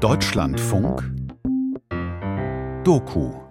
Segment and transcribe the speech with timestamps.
[0.00, 1.02] Deutschlandfunk
[2.84, 3.44] Doku.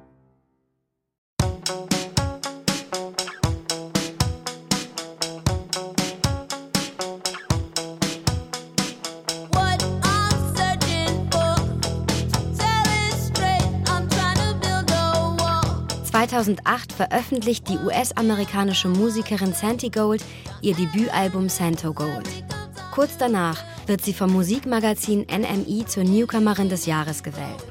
[16.12, 20.24] 2008 veröffentlicht die US-amerikanische Musikerin Santi Gold
[20.62, 22.30] ihr Debütalbum Santo Gold.
[22.92, 27.66] Kurz danach wird sie vom Musikmagazin NME zur Newcomerin des Jahres gewählt.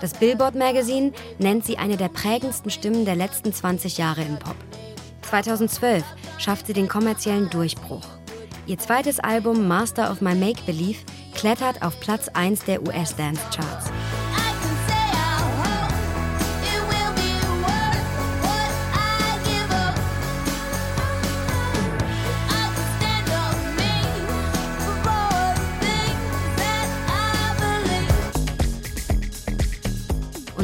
[0.00, 4.56] Das Billboard Magazine nennt sie eine der prägendsten Stimmen der letzten 20 Jahre im Pop.
[5.22, 6.02] 2012
[6.38, 8.06] schafft sie den kommerziellen Durchbruch.
[8.66, 10.98] Ihr zweites Album Master of My Make Believe
[11.34, 13.91] klettert auf Platz 1 der US-Dance-Charts.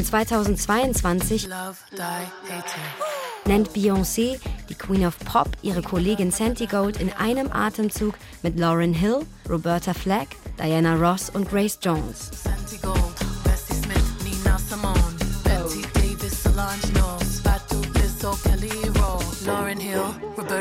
[0.09, 1.48] 2022
[3.45, 4.39] nennt Beyoncé,
[4.70, 9.92] die Queen of Pop, ihre Kollegin Santi Gold in einem Atemzug mit Lauryn Hill, Roberta
[9.92, 10.28] Flack,
[10.59, 12.31] Diana Ross und Grace Jones.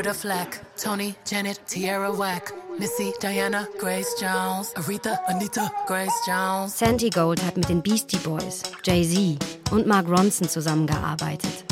[0.08, 2.54] Roberta Flack, Tony, Janet, Tierra Whack.
[2.78, 6.78] Missy, Diana, Grace Jones, Aretha, Anita, Grace Jones.
[6.78, 9.36] Santi Gold hat mit den Beastie Boys, Jay-Z
[9.70, 11.64] und Mark Ronson zusammengearbeitet.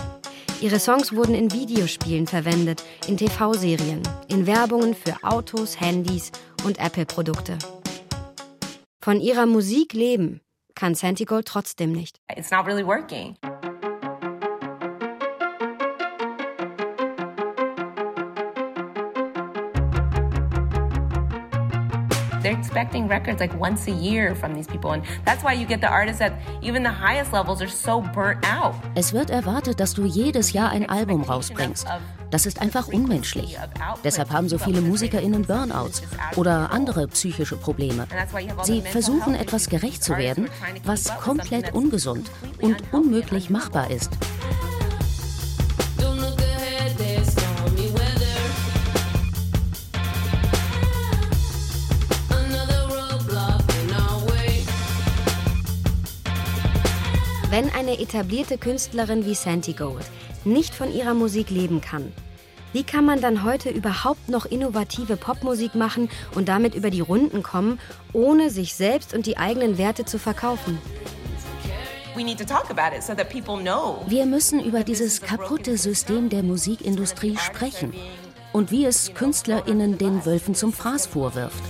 [0.61, 6.31] Ihre Songs wurden in Videospielen verwendet, in TV-Serien, in Werbungen für Autos, Handys
[6.62, 7.56] und Apple-Produkte.
[9.00, 10.43] Von ihrer Musik leben
[10.75, 12.21] kann Santi Gold trotzdem nicht.
[12.37, 13.37] It's not really working.
[22.47, 24.93] They're expecting records like once a year from these people.
[24.93, 28.45] And that's why you get the artists at even the highest levels are so burnt
[28.47, 28.75] out.
[28.95, 31.87] Es wird erwartet, dass du jedes Jahr ein Album rausbringst.
[32.31, 33.56] Das ist einfach unmenschlich.
[34.05, 36.03] Deshalb haben so viele MusikerInnen Burnouts
[36.37, 38.06] oder andere psychische Probleme.
[38.62, 40.49] Sie versuchen etwas gerecht zu werden,
[40.85, 42.31] was komplett ungesund
[42.61, 44.11] und unmöglich machbar ist.
[57.87, 60.05] Eine etablierte Künstlerin wie Santi Gold
[60.45, 62.13] nicht von ihrer Musik leben kann,
[62.73, 67.43] wie kann man dann heute überhaupt noch innovative Popmusik machen und damit über die Runden
[67.43, 67.79] kommen,
[68.13, 70.79] ohne sich selbst und die eigenen Werte zu verkaufen?
[74.07, 77.95] Wir müssen über dieses kaputte System der Musikindustrie sprechen
[78.53, 81.63] und wie es KünstlerInnen den Wölfen zum Fraß vorwirft.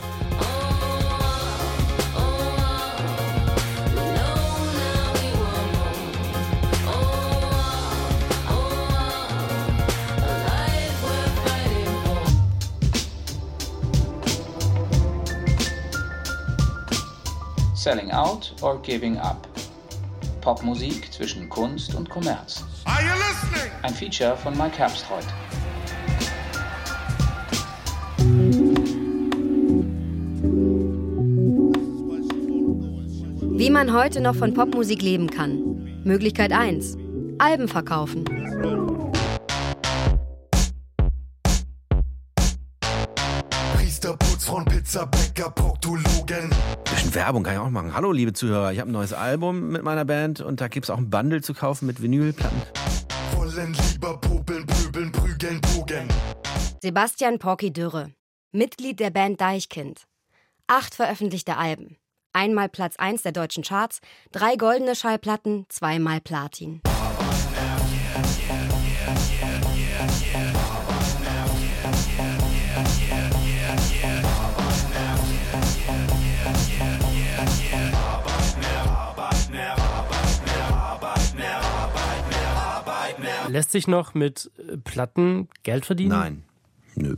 [17.86, 19.46] Selling Out or Giving Up.
[20.40, 22.64] Popmusik zwischen Kunst und Kommerz.
[23.82, 25.24] Ein Feature von Mike Herbstreuth.
[33.56, 36.02] Wie man heute noch von Popmusik leben kann.
[36.02, 36.98] Möglichkeit 1.
[37.38, 38.24] Alben verkaufen.
[44.06, 46.50] Priester, Putzfrauen, Pizzabäcker, Proktologen.
[46.84, 47.92] Bisschen Werbung kann ich auch machen.
[47.92, 50.90] Hallo, liebe Zuhörer, ich habe ein neues Album mit meiner Band und da gibt es
[50.90, 52.62] auch ein Bundle zu kaufen mit Vinylplatten.
[53.34, 56.08] Wollen lieber popeln, pöbeln, prügeln, bogen.
[56.80, 58.12] Sebastian Porky Dürre,
[58.52, 60.04] Mitglied der Band Deichkind.
[60.68, 61.96] Acht veröffentlichte Alben.
[62.32, 64.00] Einmal Platz 1 der deutschen Charts,
[64.30, 66.80] drei goldene Schallplatten, zweimal Platin.
[83.56, 86.10] Lässt sich noch mit äh, Platten Geld verdienen?
[86.10, 86.42] Nein.
[86.94, 87.16] Nö.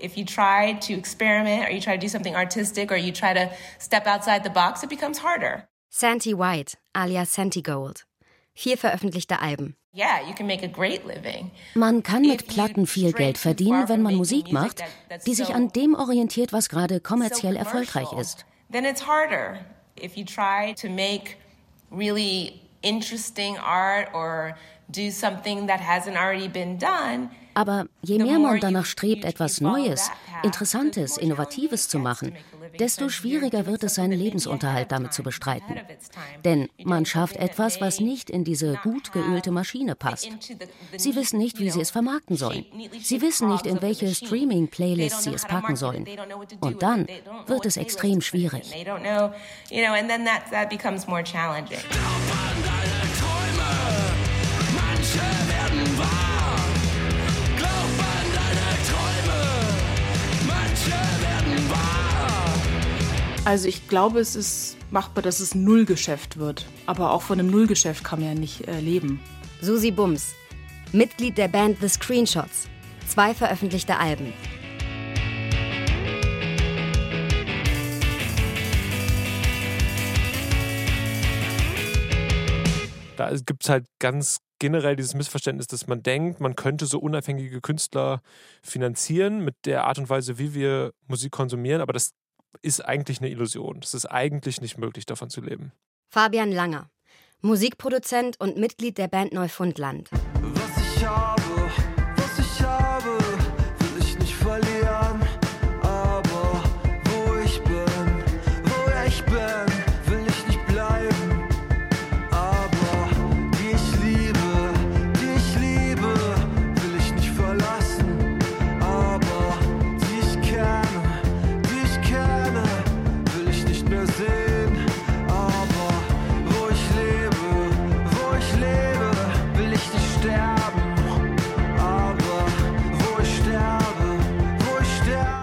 [0.00, 3.34] If you try to experiment or you try to do something artistic or you try
[3.34, 3.50] to
[3.80, 5.66] step outside the box, it becomes harder.
[5.88, 8.06] Santi White, alias Santi Gold.
[8.54, 9.74] Vier veröffentlichte Alben.
[9.92, 11.50] Yeah, you can make a great living.
[11.74, 14.84] Man kann mit Platten viel Geld verdienen, wenn man Musik macht,
[15.26, 18.46] die sich an dem orientiert, was gerade kommerziell erfolgreich ist.
[18.70, 19.58] Then it's harder.
[20.00, 21.38] If you try to make
[21.90, 24.56] really interesting art or
[27.54, 30.10] Aber je mehr man danach strebt, etwas Neues,
[30.42, 32.34] Interessantes, Innovatives zu machen,
[32.78, 35.76] desto schwieriger wird es, seinen Lebensunterhalt damit zu bestreiten.
[36.44, 40.28] Denn man schafft etwas, was nicht in diese gut geölte Maschine passt.
[40.96, 42.64] Sie wissen nicht, wie sie es vermarkten sollen.
[43.00, 46.06] Sie wissen nicht, in welche Streaming-Playlists sie es packen sollen.
[46.60, 47.06] Und dann
[47.46, 48.72] wird es extrem schwierig.
[63.44, 66.64] Also ich glaube, es ist machbar, dass es ein Nullgeschäft wird.
[66.86, 69.18] Aber auch von einem Nullgeschäft kann man ja nicht äh, leben.
[69.60, 70.36] Susi Bums,
[70.92, 72.68] Mitglied der Band The Screenshots.
[73.08, 74.32] Zwei veröffentlichte Alben.
[83.16, 87.60] Da gibt es halt ganz generell dieses Missverständnis, dass man denkt, man könnte so unabhängige
[87.60, 88.20] Künstler
[88.62, 92.12] finanzieren mit der Art und Weise, wie wir Musik konsumieren, aber das
[92.60, 93.80] ist eigentlich eine Illusion.
[93.82, 95.72] Es ist eigentlich nicht möglich, davon zu leben.
[96.10, 96.90] Fabian Langer,
[97.40, 100.10] Musikproduzent und Mitglied der Band Neufundland.
[100.12, 101.51] Was ich habe,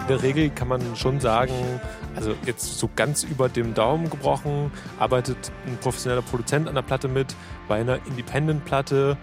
[0.10, 1.54] der Regel kann man schon sagen,
[2.16, 7.08] also jetzt so ganz über dem Daumen gebrochen, arbeitet ein professioneller Produzent an der Platte
[7.08, 7.36] mit.
[7.68, 9.18] Bei einer Independent-Platte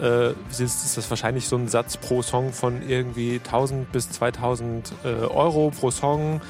[0.00, 5.08] äh, ist das wahrscheinlich so ein Satz pro Song von irgendwie 1000 bis 2000 äh,
[5.08, 6.40] Euro pro Song.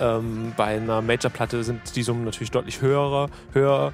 [0.00, 3.28] Ähm, bei einer Major-Platte sind die Summen natürlich deutlich höher.
[3.52, 3.92] höher.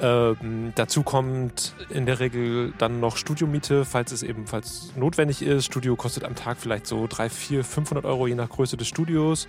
[0.00, 5.66] Ähm, dazu kommt in der Regel dann noch Studiomiete, falls es ebenfalls notwendig ist.
[5.66, 9.46] Studio kostet am Tag vielleicht so 3, 4, 500 Euro, je nach Größe des Studios.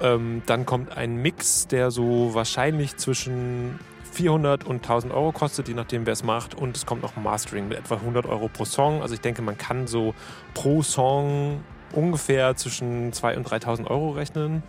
[0.00, 3.78] Ähm, dann kommt ein Mix, der so wahrscheinlich zwischen
[4.12, 6.54] 400 und 1000 Euro kostet, je nachdem, wer es macht.
[6.54, 9.02] Und es kommt noch ein Mastering mit etwa 100 Euro pro Song.
[9.02, 10.14] Also ich denke, man kann so
[10.54, 11.60] pro Song
[11.92, 14.62] ungefähr zwischen 2.000 und 3.000 Euro rechnen.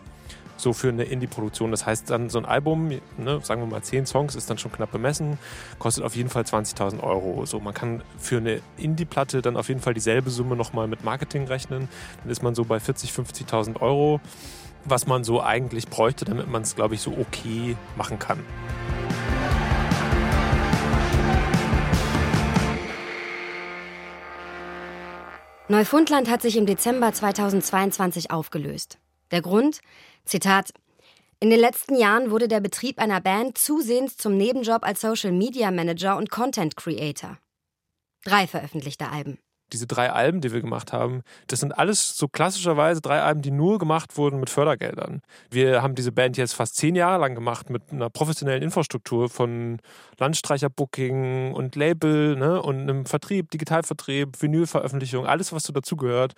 [0.63, 1.71] So für eine Indie-Produktion.
[1.71, 2.87] Das heißt, dann so ein Album,
[3.17, 5.37] ne, sagen wir mal 10 Songs, ist dann schon knapp bemessen,
[5.77, 7.45] kostet auf jeden Fall 20.000 Euro.
[7.45, 11.47] So, man kann für eine Indie-Platte dann auf jeden Fall dieselbe Summe nochmal mit Marketing
[11.47, 11.89] rechnen.
[12.21, 14.21] Dann ist man so bei 40.000, 50.000 Euro,
[14.85, 18.39] was man so eigentlich bräuchte, damit man es, glaube ich, so okay machen kann.
[25.67, 28.99] Neufundland hat sich im Dezember 2022 aufgelöst.
[29.31, 29.81] Der Grund?
[30.25, 30.73] Zitat.
[31.39, 35.71] In den letzten Jahren wurde der Betrieb einer Band zusehends zum Nebenjob als Social Media
[35.71, 37.37] Manager und Content Creator.
[38.23, 39.39] Drei veröffentlichte Alben.
[39.73, 43.51] Diese drei Alben, die wir gemacht haben, das sind alles so klassischerweise drei Alben, die
[43.51, 45.21] nur gemacht wurden mit Fördergeldern.
[45.49, 49.79] Wir haben diese Band jetzt fast zehn Jahre lang gemacht mit einer professionellen Infrastruktur von
[50.19, 56.33] Landstreicherbooking und Label ne, und einem Vertrieb, Digitalvertrieb, Vinylveröffentlichung, alles, was so dazugehört,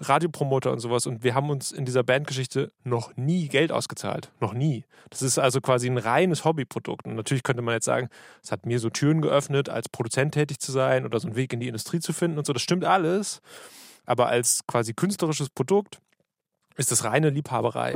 [0.00, 1.06] Radiopromoter und sowas.
[1.06, 4.30] Und wir haben uns in dieser Bandgeschichte noch nie Geld ausgezahlt.
[4.40, 4.84] Noch nie.
[5.10, 7.06] Das ist also quasi ein reines Hobbyprodukt.
[7.06, 8.08] Und natürlich könnte man jetzt sagen,
[8.42, 11.52] es hat mir so Türen geöffnet, als Produzent tätig zu sein oder so einen Weg
[11.52, 12.52] in die Industrie zu finden und so.
[12.52, 13.40] Das stimmt alles.
[14.06, 16.00] Aber als quasi künstlerisches Produkt
[16.76, 17.94] ist das reine Liebhaberei.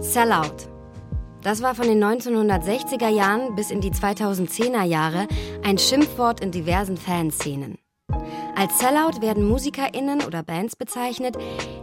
[0.00, 0.68] Sellout.
[1.42, 5.28] Das war von den 1960er Jahren bis in die 2010er Jahre
[5.62, 7.78] ein Schimpfwort in diversen Fanszenen.
[8.56, 11.36] Als Sellout werden MusikerInnen oder Bands bezeichnet,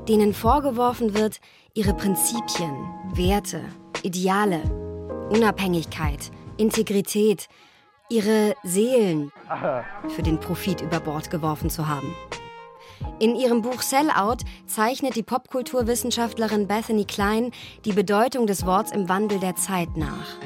[0.07, 1.39] denen vorgeworfen wird,
[1.73, 2.75] ihre Prinzipien,
[3.13, 3.61] Werte,
[4.03, 4.61] Ideale,
[5.29, 7.47] Unabhängigkeit, Integrität,
[8.09, 9.31] ihre Seelen
[10.09, 12.15] für den Profit über Bord geworfen zu haben.
[13.19, 17.51] In ihrem Buch Sellout zeichnet die Popkulturwissenschaftlerin Bethany Klein
[17.85, 20.37] die Bedeutung des Worts im Wandel der Zeit nach.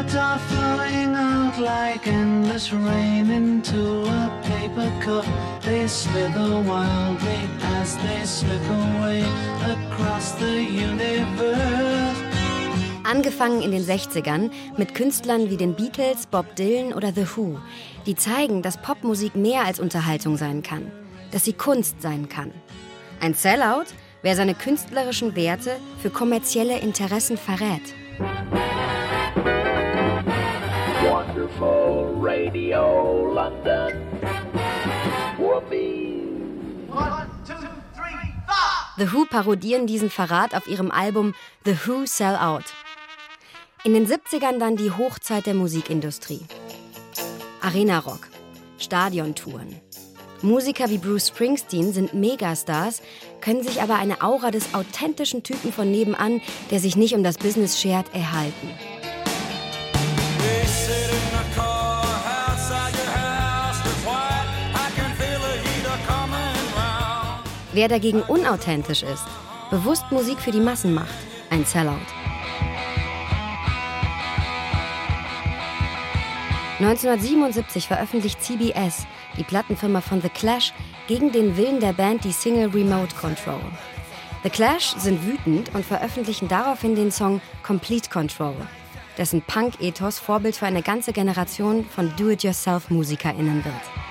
[0.00, 5.26] Words are flowing out like endless rain into a paper cup.
[5.60, 7.40] They slither wildly
[7.76, 9.22] as they slip away
[9.60, 12.16] across the universe.
[13.04, 17.58] Angefangen in den 60ern mit Künstlern wie den Beatles, Bob Dylan oder The Who,
[18.06, 20.90] die zeigen, dass Popmusik mehr als Unterhaltung sein kann,
[21.30, 22.52] dass sie Kunst sein kann.
[23.20, 23.92] Ein Sellout,
[24.22, 27.82] wer seine künstlerischen Werte für kommerzielle Interessen verrät.
[31.02, 33.92] Wonderful Radio London.
[38.98, 42.64] The Who parodieren diesen Verrat auf ihrem Album The Who Sell Out.
[43.82, 46.42] In den 70ern dann die Hochzeit der Musikindustrie.
[47.62, 48.28] Arena-Rock,
[48.76, 49.80] Stadiontouren.
[50.42, 53.00] Musiker wie Bruce Springsteen sind Megastars,
[53.40, 57.38] können sich aber eine Aura des authentischen Typen von nebenan, der sich nicht um das
[57.38, 58.68] Business schert, erhalten.
[67.72, 69.24] Wer dagegen unauthentisch ist,
[69.70, 71.14] bewusst Musik für die Massen macht,
[71.50, 71.94] ein Sellout.
[76.80, 80.72] 1977 veröffentlicht CBS, die Plattenfirma von The Clash,
[81.06, 83.60] gegen den Willen der Band die Single Remote Control.
[84.42, 88.56] The Clash sind wütend und veröffentlichen daraufhin den Song Complete Control,
[89.16, 94.09] dessen Punk-Ethos Vorbild für eine ganze Generation von Do-it-yourself-MusikerInnen wird.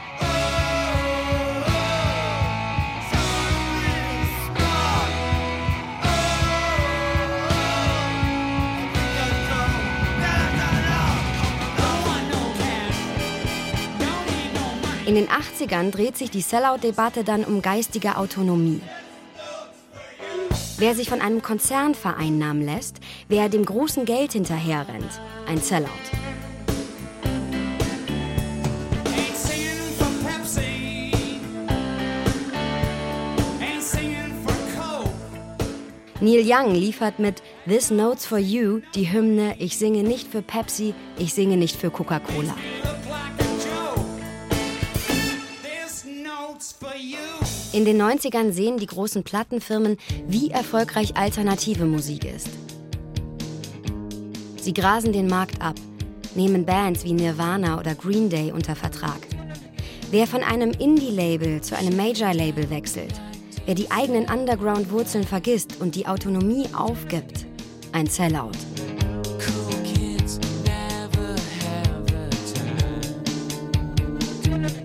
[15.10, 18.80] In den 80ern dreht sich die Sellout-Debatte dann um geistige Autonomie.
[20.78, 22.98] Wer sich von einem Konzern vereinnahmen lässt,
[23.28, 25.90] wer dem großen Geld hinterherrennt, ein Sellout.
[36.22, 40.94] Neil Young liefert mit This Notes for You die Hymne Ich singe nicht für Pepsi,
[41.18, 42.54] ich singe nicht für Coca-Cola.
[47.72, 49.98] In den 90ern sehen die großen Plattenfirmen,
[50.28, 52.50] wie erfolgreich alternative Musik ist.
[54.62, 55.76] Sie grasen den Markt ab,
[56.36, 59.20] nehmen Bands wie Nirvana oder Green Day unter Vertrag.
[60.12, 63.14] Wer von einem Indie-Label zu einem Major-Label wechselt,
[63.66, 67.46] wer die eigenen Underground-Wurzeln vergisst und die Autonomie aufgibt,
[67.92, 68.52] ein Sellout.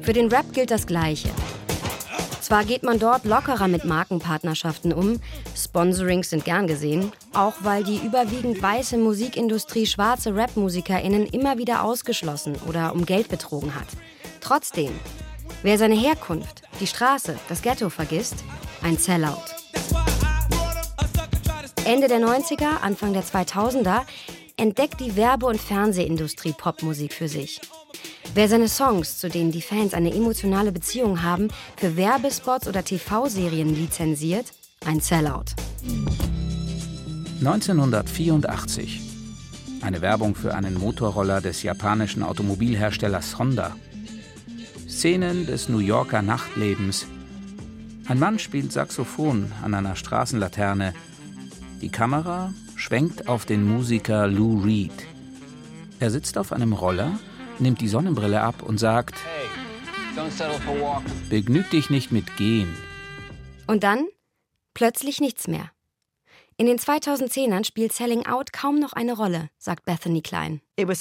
[0.02, 1.31] Für den Rap gilt das Gleiche.
[2.54, 5.18] Zwar geht man dort lockerer mit Markenpartnerschaften um,
[5.56, 12.54] Sponsorings sind gern gesehen, auch weil die überwiegend weiße Musikindustrie schwarze Rap-MusikerInnen immer wieder ausgeschlossen
[12.68, 13.88] oder um Geld betrogen hat.
[14.40, 14.92] Trotzdem,
[15.64, 18.37] wer seine Herkunft, die Straße, das Ghetto vergisst,
[18.84, 19.50] ein Sellout.
[21.84, 24.02] Ende der 90er, Anfang der 2000er
[24.56, 27.61] entdeckt die Werbe- und Fernsehindustrie Popmusik für sich.
[28.37, 33.73] Wer seine Songs, zu denen die Fans eine emotionale Beziehung haben, für Werbespots oder TV-Serien
[33.73, 34.47] lizenziert,
[34.85, 35.55] ein Sellout.
[37.38, 39.00] 1984.
[39.83, 43.76] Eine Werbung für einen Motorroller des japanischen Automobilherstellers Honda.
[44.88, 47.07] Szenen des New Yorker Nachtlebens.
[48.09, 50.93] Ein Mann spielt Saxophon an einer Straßenlaterne.
[51.81, 55.07] Die Kamera schwenkt auf den Musiker Lou Reed.
[56.00, 57.17] Er sitzt auf einem Roller
[57.58, 59.16] nimmt die Sonnenbrille ab und sagt,
[61.28, 62.73] begnüg dich nicht mit Gehen.
[63.66, 64.06] Und dann
[64.75, 65.70] plötzlich nichts mehr.
[66.56, 70.61] In den 2010ern spielt Selling Out kaum noch eine Rolle, sagt Bethany Klein.
[70.76, 71.00] Es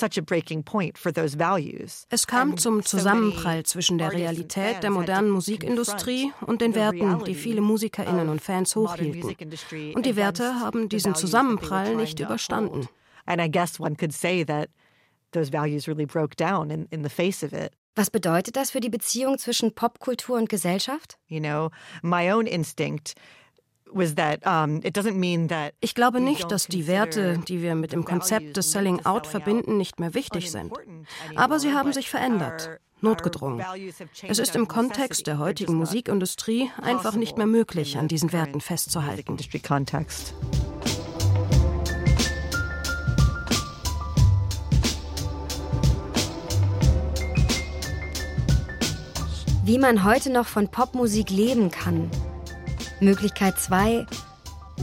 [2.27, 8.29] kam zum Zusammenprall zwischen der Realität der modernen Musikindustrie und den Werten, die viele Musikerinnen
[8.29, 9.35] und Fans hochhielten.
[9.93, 12.87] Und die Werte haben diesen Zusammenprall nicht überstanden.
[13.27, 14.69] And I guess one could say that
[15.33, 17.71] those values really broke down in, in the face of it.
[17.95, 21.17] Was bedeutet das für die Beziehung zwischen Popkultur und Gesellschaft?
[21.27, 21.69] You know,
[22.01, 23.15] my own instinct
[25.81, 29.77] ich glaube nicht, dass die Werte, die wir mit dem Konzept des Selling Out verbinden,
[29.77, 30.73] nicht mehr wichtig sind.
[31.35, 33.63] Aber sie haben sich verändert, notgedrungen.
[34.27, 39.37] Es ist im Kontext der heutigen Musikindustrie einfach nicht mehr möglich, an diesen Werten festzuhalten.
[49.65, 52.11] Wie man heute noch von Popmusik leben kann.
[52.99, 54.05] Möglichkeit 2,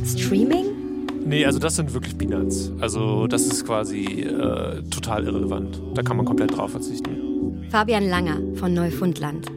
[0.07, 1.07] Streaming?
[1.27, 2.73] Nee, also das sind wirklich Peanuts.
[2.81, 5.83] Also das ist quasi äh, total irrelevant.
[5.95, 7.69] Da kann man komplett drauf verzichten.
[7.71, 9.49] Fabian Langer von Neufundland.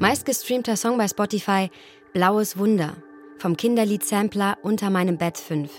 [0.00, 1.70] Meistgestreamter Song bei Spotify
[2.12, 2.94] Blaues Wunder
[3.38, 5.70] vom Kinderlied-Sampler Unter meinem Bett 5.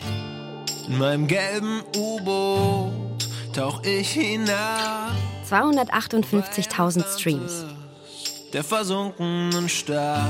[0.87, 5.11] In meinem gelben U-Boot tauch ich hinab.
[5.49, 7.65] 258.000 Streams.
[8.53, 10.27] Der versunkenen Stadt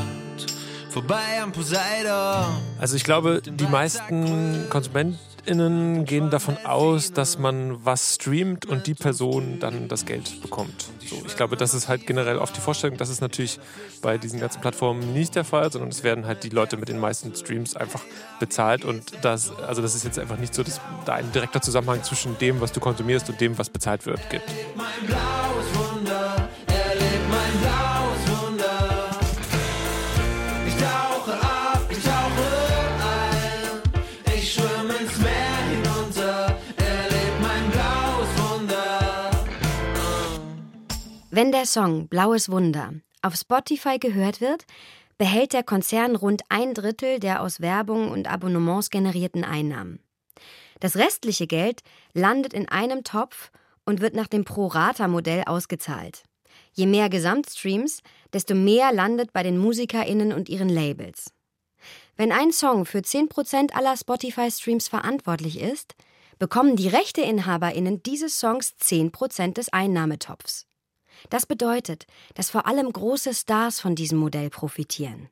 [0.91, 2.45] vorbei am Poseidon.
[2.79, 8.93] Also ich glaube, die meisten KonsumentInnen gehen davon aus, dass man was streamt und die
[8.93, 10.89] Person dann das Geld bekommt.
[11.09, 12.97] So, ich glaube, das ist halt generell oft die Vorstellung.
[12.97, 13.59] Das ist natürlich
[14.03, 16.99] bei diesen ganzen Plattformen nicht der Fall, sondern es werden halt die Leute mit den
[16.99, 18.03] meisten Streams einfach
[18.39, 22.03] bezahlt und das, also das ist jetzt einfach nicht so, dass da ein direkter Zusammenhang
[22.03, 24.45] zwischen dem, was du konsumierst und dem, was bezahlt wird, gibt.
[24.75, 26.49] Mein blaues Wunder,
[41.33, 44.65] Wenn der Song Blaues Wunder auf Spotify gehört wird,
[45.17, 50.03] behält der Konzern rund ein Drittel der aus Werbung und Abonnements generierten Einnahmen.
[50.81, 51.83] Das restliche Geld
[52.13, 53.49] landet in einem Topf
[53.85, 56.23] und wird nach dem Pro-Rata-Modell ausgezahlt.
[56.73, 58.01] Je mehr Gesamtstreams,
[58.33, 61.31] desto mehr landet bei den MusikerInnen und ihren Labels.
[62.17, 65.95] Wenn ein Song für 10% aller Spotify-Streams verantwortlich ist,
[66.39, 70.67] bekommen die RechteinhaberInnen dieses Songs 10% des Einnahmetopfs.
[71.29, 75.29] Das bedeutet, dass vor allem große Stars von diesem Modell profitieren.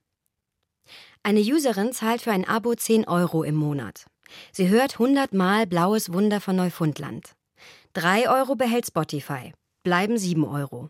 [1.23, 4.05] Eine Userin zahlt für ein Abo 10 Euro im Monat.
[4.51, 7.35] Sie hört 100 Mal Blaues Wunder von Neufundland.
[7.93, 9.53] 3 Euro behält Spotify,
[9.83, 10.89] bleiben 7 Euro.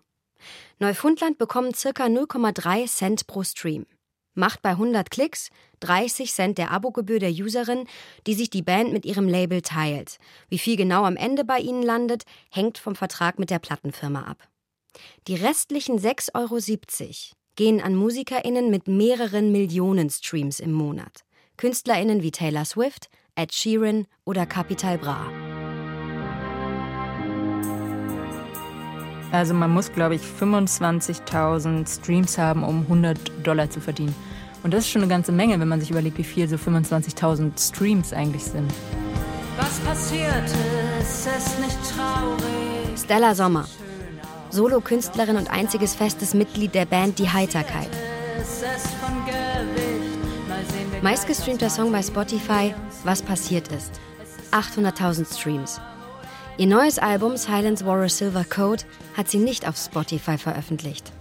[0.80, 1.90] Neufundland bekommt ca.
[1.90, 3.86] 0,3 Cent pro Stream.
[4.36, 5.50] Macht bei 100 Klicks
[5.82, 7.88] 30 Cent der Abogebühr der Userin,
[8.28, 10.18] die sich die Band mit ihrem Label teilt.
[10.50, 14.49] Wie viel genau am Ende bei ihnen landet, hängt vom Vertrag mit der Plattenfirma ab.
[15.28, 16.60] Die restlichen 6,70 Euro
[17.56, 21.26] gehen an MusikerInnen mit mehreren Millionen Streams im Monat.
[21.58, 25.30] KünstlerInnen wie Taylor Swift, Ed Sheeran oder Capital Bra.
[29.32, 34.16] Also man muss, glaube ich, 25.000 Streams haben, um 100 Dollar zu verdienen.
[34.64, 37.60] Und das ist schon eine ganze Menge, wenn man sich überlegt, wie viel so 25.000
[37.60, 38.72] Streams eigentlich sind.
[39.58, 40.46] Was passiert
[41.00, 42.98] ist, ist nicht traurig.
[42.98, 43.68] Stella Sommer.
[44.52, 47.90] Solo-Künstlerin und einziges festes Mitglied der Band Die Heiterkeit.
[51.02, 54.00] Meistgestreamter Song bei Spotify Was passiert ist.
[54.52, 55.80] 800.000 Streams.
[56.58, 58.84] Ihr neues Album Silence Wore a Silver Code
[59.16, 61.14] hat sie nicht auf Spotify veröffentlicht.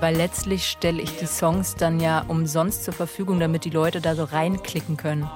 [0.00, 4.14] Weil letztlich stelle ich die Songs dann ja umsonst zur Verfügung, damit die Leute da
[4.14, 5.28] so reinklicken können.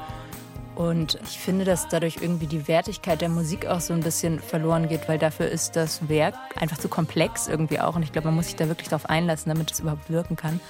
[0.74, 4.88] Und ich finde, dass dadurch irgendwie die Wertigkeit der Musik auch so ein bisschen verloren
[4.88, 7.96] geht, weil dafür ist das Werk einfach zu komplex irgendwie auch.
[7.96, 10.60] Und ich glaube, man muss sich da wirklich drauf einlassen, damit es überhaupt wirken kann.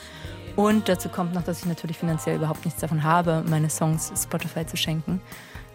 [0.57, 4.67] Und dazu kommt noch, dass ich natürlich finanziell überhaupt nichts davon habe, meine Songs Spotify
[4.67, 5.21] zu schenken,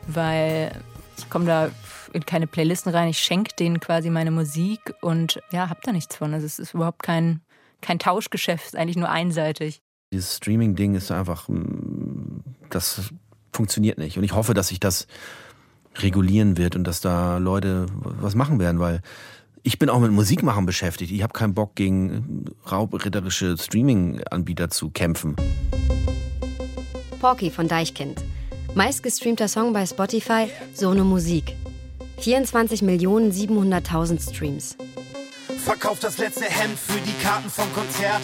[0.08, 0.71] weil
[1.17, 1.69] ich komme da
[2.13, 6.15] in keine Playlisten rein, ich schenke denen quasi meine Musik und ja, hab da nichts
[6.15, 6.34] von.
[6.34, 7.41] Also es ist überhaupt kein,
[7.81, 9.81] kein Tauschgeschäft, ist eigentlich nur einseitig.
[10.11, 13.01] Dieses Streaming-Ding ist einfach, mm, das
[13.51, 14.17] funktioniert nicht.
[14.17, 15.07] Und ich hoffe, dass sich das
[15.95, 19.01] regulieren wird und dass da Leute was machen werden, weil
[19.63, 21.11] ich bin auch mit Musikmachen beschäftigt.
[21.11, 25.35] Ich habe keinen Bock, gegen raubritterische Streaming-Anbieter zu kämpfen.
[27.19, 28.23] Porky von Deichkind.
[28.75, 31.55] Meistgestreamter Song bei Spotify, Sono Musik.
[32.21, 34.77] 24.700.000 Streams.
[35.67, 38.21] Verkauft das letzte Hemd für die Karten vom Konzert.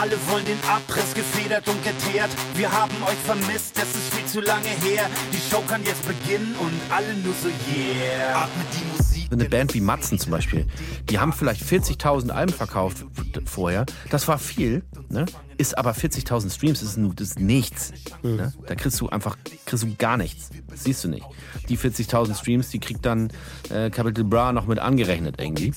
[0.00, 2.30] Alle wollen den Abriss gefedert und geteert.
[2.54, 5.10] Wir haben euch vermisst, es ist viel zu lange her.
[5.30, 8.44] Die Show kann jetzt beginnen und alle nur so yeah.
[8.44, 9.15] Atmet die Musik.
[9.30, 10.66] Eine Band wie Matzen zum Beispiel,
[11.10, 13.04] die haben vielleicht 40.000 Alben verkauft
[13.44, 13.86] vorher.
[14.10, 15.26] Das war viel, ne?
[15.58, 17.92] ist aber 40.000 Streams, ist, das ist nichts.
[18.22, 18.52] Ne?
[18.66, 20.50] Da kriegst du einfach kriegst du gar nichts.
[20.68, 21.24] Das siehst du nicht.
[21.68, 23.32] Die 40.000 Streams, die kriegt dann
[23.70, 25.72] äh, Capital Bra noch mit angerechnet irgendwie.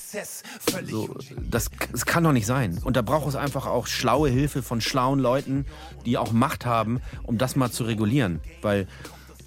[0.86, 1.16] So,
[1.50, 2.78] das, das kann doch nicht sein.
[2.82, 5.66] Und da braucht es einfach auch schlaue Hilfe von schlauen Leuten,
[6.06, 8.40] die auch Macht haben, um das mal zu regulieren.
[8.62, 8.86] Weil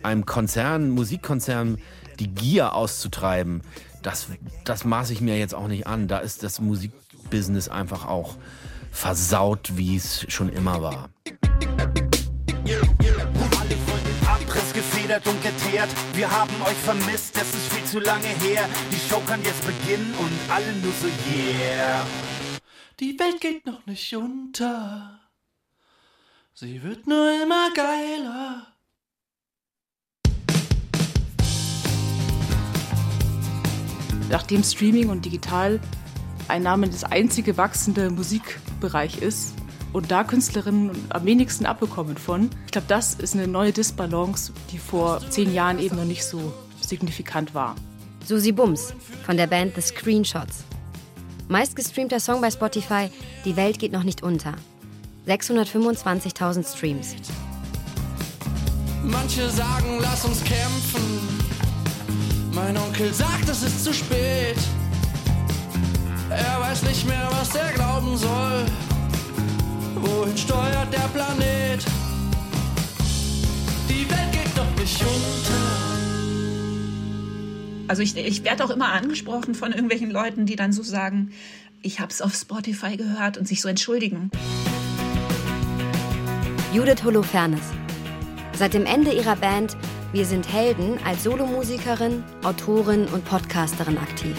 [0.01, 1.77] einem Konzern, Musikkonzern,
[2.19, 3.61] die Gier auszutreiben,
[4.03, 4.27] das,
[4.65, 6.07] das maße ich mir jetzt auch nicht an.
[6.07, 8.35] Da ist das Musikbusiness einfach auch
[8.91, 11.09] versaut, wie es schon immer war.
[14.27, 15.89] Abriss gefedert und geteert.
[16.13, 18.67] Wir haben euch vermisst, es ist viel zu lange her.
[18.91, 22.05] Die Show kann jetzt beginnen und alle nur so yeah.
[22.99, 25.19] Die Welt geht noch nicht unter.
[26.53, 28.72] Sie wird nur immer geiler.
[34.29, 39.53] Nachdem Streaming und Digitaleinnahmen das einzige wachsende Musikbereich ist
[39.93, 42.49] und da Künstlerinnen am wenigsten abbekommen von.
[42.65, 46.53] Ich glaube, das ist eine neue Disbalance, die vor zehn Jahren eben noch nicht so
[46.81, 47.75] signifikant war.
[48.25, 48.93] Susi Bums
[49.25, 50.63] von der Band The Screenshots.
[51.47, 53.09] Meistgestreamter Song bei Spotify
[53.45, 54.53] Die Welt geht noch nicht unter.
[55.27, 57.15] 625.000 Streams.
[59.03, 61.42] Manche sagen, lass uns kämpfen.
[62.53, 64.57] Mein Onkel sagt, es ist zu spät.
[66.29, 68.65] Er weiß nicht mehr, was er glauben soll.
[69.95, 71.83] Wohin steuert der Planet?
[73.89, 75.93] Die Welt geht doch nicht unter.
[77.87, 81.31] Also ich, ich werde auch immer angesprochen von irgendwelchen Leuten, die dann so sagen,
[81.81, 84.29] ich habe es auf Spotify gehört und sich so entschuldigen.
[86.71, 87.63] Judith Holofernes.
[88.55, 89.75] Seit dem Ende ihrer Band
[90.13, 94.37] Wir sind Helden als Solomusikerin, Autorin und Podcasterin aktiv.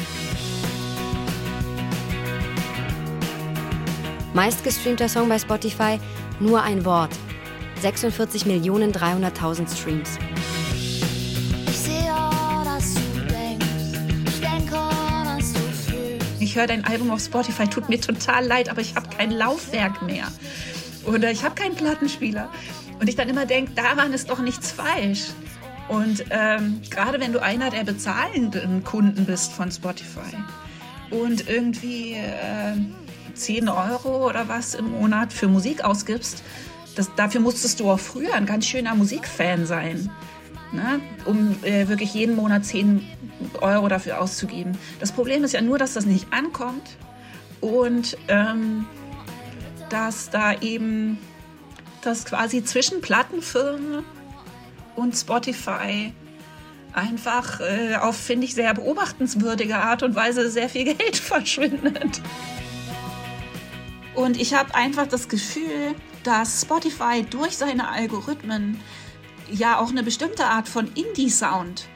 [4.35, 5.99] Meistgestreamter Song bei Spotify
[6.39, 7.11] Nur ein Wort.
[7.83, 10.11] 46.300.000 Streams.
[16.39, 20.03] Ich höre dein Album auf Spotify, tut mir total leid, aber ich habe kein Laufwerk
[20.03, 20.29] mehr.
[21.05, 22.49] Oder ich habe keinen Plattenspieler.
[23.01, 25.31] Und ich dann immer denke, daran ist doch nichts falsch.
[25.89, 30.37] Und ähm, gerade wenn du einer der bezahlenden Kunden bist von Spotify
[31.11, 32.75] und irgendwie äh,
[33.35, 36.43] 10 Euro oder was im Monat für Musik ausgibst,
[36.95, 40.11] das, dafür musstest du auch früher ein ganz schöner Musikfan sein,
[40.73, 41.01] ne?
[41.27, 43.05] um äh, wirklich jeden Monat 10
[43.61, 44.79] Euro dafür auszugeben.
[45.01, 46.97] Das Problem ist ja nur, dass das nicht ankommt
[47.61, 48.87] und ähm,
[49.91, 51.19] dass da eben
[52.03, 54.05] das quasi zwischen Plattenfirmen
[54.97, 56.13] und Spotify
[56.93, 62.21] einfach äh, auf, finde ich, sehr beobachtenswürdige Art und Weise sehr viel Geld verschwindet.
[64.15, 68.81] Und ich habe einfach das Gefühl, dass Spotify durch seine Algorithmen
[69.51, 71.87] ja auch eine bestimmte Art von Indie-Sound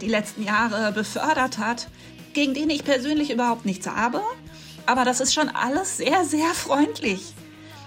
[0.00, 1.88] die letzten Jahre befördert hat,
[2.32, 4.22] gegen den ich persönlich überhaupt nichts habe.
[4.86, 7.34] Aber das ist schon alles sehr, sehr freundlich.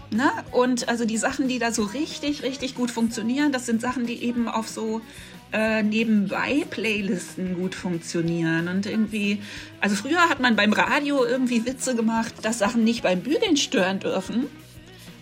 [0.10, 0.32] Ne?
[0.52, 4.24] Und also die Sachen, die da so richtig, richtig gut funktionieren, das sind Sachen, die
[4.24, 5.02] eben auf so
[5.52, 8.67] äh, nebenbei Playlisten gut funktionieren.
[8.67, 9.41] Und irgendwie,
[9.82, 14.00] also früher hat man beim Radio irgendwie Witze gemacht, dass Sachen nicht beim Bügeln stören
[14.00, 14.48] dürfen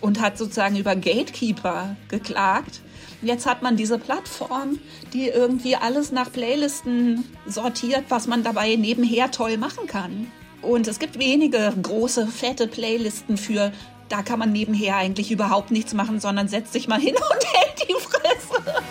[0.00, 2.80] und hat sozusagen über Gatekeeper geklagt.
[3.22, 4.78] Jetzt hat man diese Plattform,
[5.12, 10.30] die irgendwie alles nach Playlisten sortiert, was man dabei nebenher toll machen kann.
[10.62, 13.72] Und es gibt wenige große, fette Playlisten für,
[14.08, 17.88] da kann man nebenher eigentlich überhaupt nichts machen, sondern setzt sich mal hin und hält
[17.88, 18.82] die Fresse.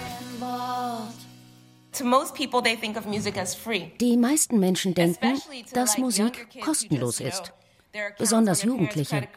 [4.01, 5.41] Die meisten Menschen denken,
[5.73, 7.53] dass Musik kostenlos ist.
[8.17, 9.27] Besonders Jugendliche.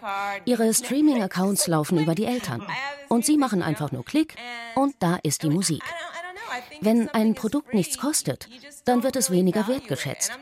[0.44, 2.66] Ihre Streaming-Accounts laufen über die Eltern.
[3.08, 4.34] Und sie machen einfach nur Klick
[4.74, 5.82] und da ist die Musik.
[6.80, 8.48] Wenn ein Produkt nichts kostet,
[8.84, 10.32] dann wird es weniger wertgeschätzt.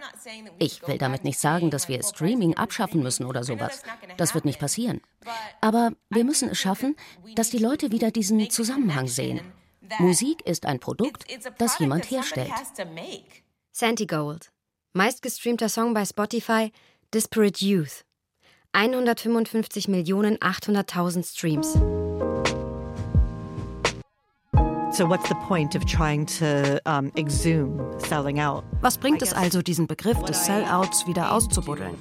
[0.59, 3.83] Ich will damit nicht sagen, dass wir Streaming abschaffen müssen oder sowas.
[4.17, 5.01] Das wird nicht passieren.
[5.61, 6.97] Aber wir müssen es schaffen,
[7.35, 9.41] dass die Leute wieder diesen Zusammenhang sehen.
[9.99, 11.25] Musik ist ein Produkt,
[11.59, 12.51] das jemand herstellt.
[13.73, 14.51] Santi Gold.
[14.95, 16.73] Meistgestreamter Song bei Spotify
[17.13, 18.05] Disparate Youth.
[18.73, 21.79] 155.800.000 Streams.
[28.81, 31.95] Was bringt es also, diesen Begriff des Sellouts wieder auszubuddeln?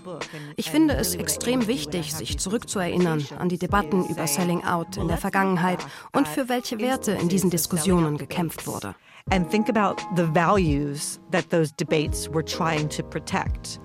[0.55, 5.17] Ich finde es extrem wichtig, sich zurückzuerinnern an die Debatten über Selling Out in der
[5.17, 8.95] Vergangenheit und für welche Werte in diesen Diskussionen gekämpft wurde.
[9.29, 13.81] And think about the values that those debates were trying to protect.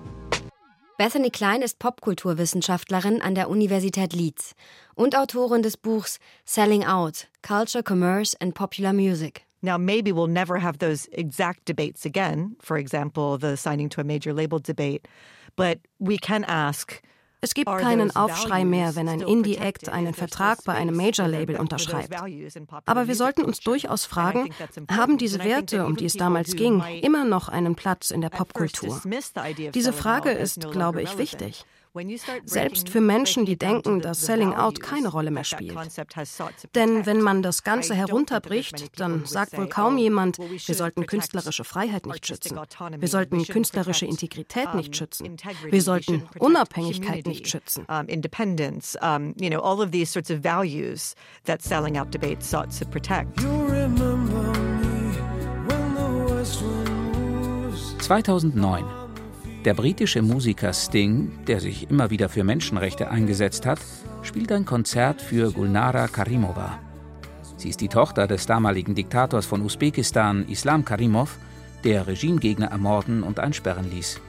[0.97, 4.53] Bethany Klein ist Popkulturwissenschaftlerin an der Universität Leeds
[5.01, 9.45] und Autorin des Buchs Selling Out: Culture, Commerce and Popular Music.
[9.63, 14.03] Now, maybe we'll never have those exact debates again, for example, the signing to a
[14.03, 15.07] major label debate,
[15.55, 17.01] but we can ask
[17.43, 22.13] es gibt keinen Aufschrei mehr, wenn ein Indie-Act einen Vertrag bei einem Major-Label unterschreibt.
[22.85, 24.53] Aber wir sollten uns durchaus fragen,
[24.91, 29.01] haben diese Werte, um die es damals ging, immer noch einen Platz in der Popkultur?
[29.73, 31.65] Diese Frage ist, glaube ich, wichtig.
[32.45, 35.77] Selbst für Menschen, die denken, dass Selling Out keine Rolle mehr spielt.
[36.73, 42.05] Denn wenn man das Ganze herunterbricht, dann sagt wohl kaum jemand, wir sollten künstlerische Freiheit
[42.05, 42.57] nicht schützen.
[42.97, 45.35] Wir sollten künstlerische Integrität nicht schützen.
[45.69, 47.85] Wir sollten Unabhängigkeit nicht schützen.
[48.07, 48.97] Independence,
[49.39, 53.37] you know, all of these sorts of values that Selling Out debates sought to protect.
[57.99, 59.00] 2009
[59.65, 63.79] der britische Musiker Sting, der sich immer wieder für Menschenrechte eingesetzt hat,
[64.23, 66.79] spielt ein Konzert für Gulnara Karimova.
[67.57, 71.37] Sie ist die Tochter des damaligen Diktators von Usbekistan, Islam Karimov,
[71.83, 74.19] der Regimegegner ermorden und einsperren ließ.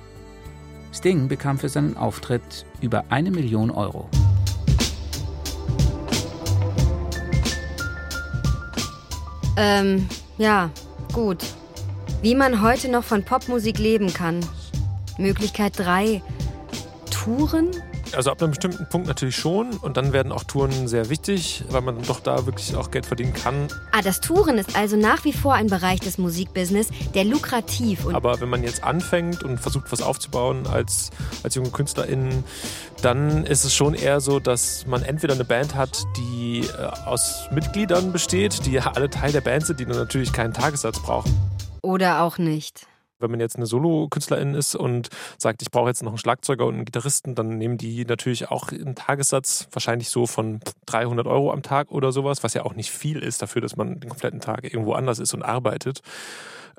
[0.92, 4.11] Sting bekam für seinen Auftritt über eine Million Euro.
[9.57, 10.71] Ähm, ja,
[11.14, 11.42] gut.
[12.21, 14.40] Wie man heute noch von Popmusik leben kann.
[15.18, 16.22] Möglichkeit 3.
[17.11, 17.70] Touren?
[18.14, 21.81] Also ab einem bestimmten Punkt natürlich schon und dann werden auch Touren sehr wichtig, weil
[21.81, 23.68] man doch da wirklich auch Geld verdienen kann.
[23.92, 28.14] Ah, das Touren ist also nach wie vor ein Bereich des Musikbusiness, der lukrativ und
[28.14, 31.11] Aber wenn man jetzt anfängt und versucht was aufzubauen als,
[31.42, 32.44] als junge KünstlerInnen,
[33.01, 37.46] dann ist es schon eher so, dass man entweder eine Band hat, die äh, aus
[37.51, 41.35] Mitgliedern besteht, die alle Teil der Band sind, die dann natürlich keinen Tagessatz brauchen.
[41.83, 42.87] Oder auch nicht.
[43.23, 45.09] Wenn man jetzt eine Solo-Künstlerin ist und
[45.39, 48.71] sagt, ich brauche jetzt noch einen Schlagzeuger und einen Gitarristen, dann nehmen die natürlich auch
[48.71, 52.91] einen Tagessatz, wahrscheinlich so von 300 Euro am Tag oder sowas, was ja auch nicht
[52.91, 56.03] viel ist dafür, dass man den kompletten Tag irgendwo anders ist und arbeitet.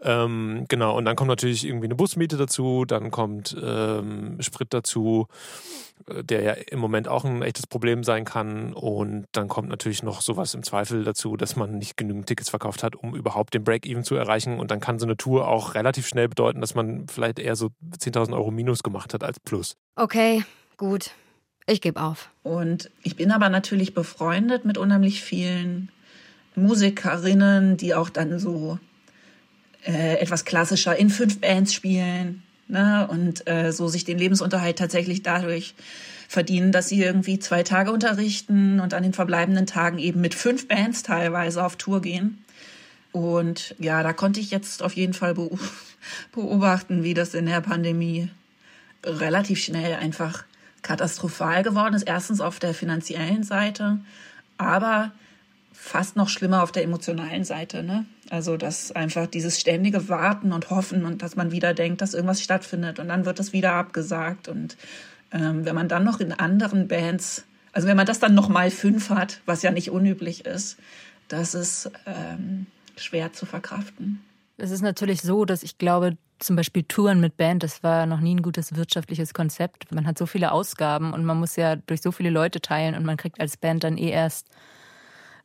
[0.03, 5.27] Ähm, genau, und dann kommt natürlich irgendwie eine Busmiete dazu, dann kommt ähm, Sprit dazu,
[6.07, 8.73] äh, der ja im Moment auch ein echtes Problem sein kann.
[8.73, 12.83] Und dann kommt natürlich noch sowas im Zweifel dazu, dass man nicht genügend Tickets verkauft
[12.83, 14.59] hat, um überhaupt den Break-Even zu erreichen.
[14.59, 17.69] Und dann kann so eine Tour auch relativ schnell bedeuten, dass man vielleicht eher so
[17.97, 19.77] 10.000 Euro Minus gemacht hat als Plus.
[19.95, 20.43] Okay,
[20.75, 21.11] gut.
[21.65, 22.29] Ich gebe auf.
[22.43, 25.89] Und ich bin aber natürlich befreundet mit unheimlich vielen
[26.55, 28.79] Musikerinnen, die auch dann so
[29.85, 33.07] äh, etwas klassischer in fünf Bands spielen ne?
[33.09, 35.75] und äh, so sich den Lebensunterhalt tatsächlich dadurch
[36.27, 40.67] verdienen, dass sie irgendwie zwei Tage unterrichten und an den verbleibenden Tagen eben mit fünf
[40.67, 42.43] Bands teilweise auf Tour gehen.
[43.11, 45.35] Und ja, da konnte ich jetzt auf jeden Fall
[46.31, 48.29] beobachten, wie das in der Pandemie
[49.05, 50.43] relativ schnell einfach
[50.81, 52.03] katastrophal geworden ist.
[52.03, 53.99] Erstens auf der finanziellen Seite,
[54.57, 55.11] aber
[55.71, 57.83] fast noch schlimmer auf der emotionalen Seite.
[57.83, 58.05] Ne?
[58.29, 62.41] Also dass einfach dieses ständige Warten und Hoffen und dass man wieder denkt, dass irgendwas
[62.41, 64.47] stattfindet und dann wird es wieder abgesagt.
[64.47, 64.77] Und
[65.31, 68.71] ähm, wenn man dann noch in anderen Bands, also wenn man das dann noch mal
[68.71, 70.77] fünf hat, was ja nicht unüblich ist,
[71.27, 74.21] das ist ähm, schwer zu verkraften.
[74.57, 78.19] Es ist natürlich so, dass ich glaube, zum Beispiel Touren mit Band, das war noch
[78.19, 79.91] nie ein gutes wirtschaftliches Konzept.
[79.91, 83.05] Man hat so viele Ausgaben und man muss ja durch so viele Leute teilen und
[83.05, 84.47] man kriegt als Band dann eh erst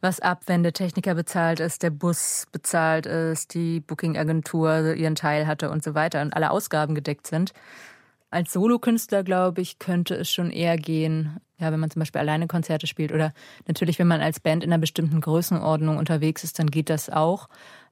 [0.01, 5.47] was ab, wenn der Techniker bezahlt ist, der Bus bezahlt ist, die Booking-Agentur ihren Teil
[5.47, 7.53] hatte und so weiter und alle Ausgaben gedeckt sind.
[8.31, 12.47] Als Solokünstler, glaube ich, könnte es schon eher gehen, ja, wenn man zum Beispiel alleine
[12.47, 13.33] Konzerte spielt oder
[13.67, 17.49] natürlich, wenn man als Band in einer bestimmten Größenordnung unterwegs ist, dann geht das auch.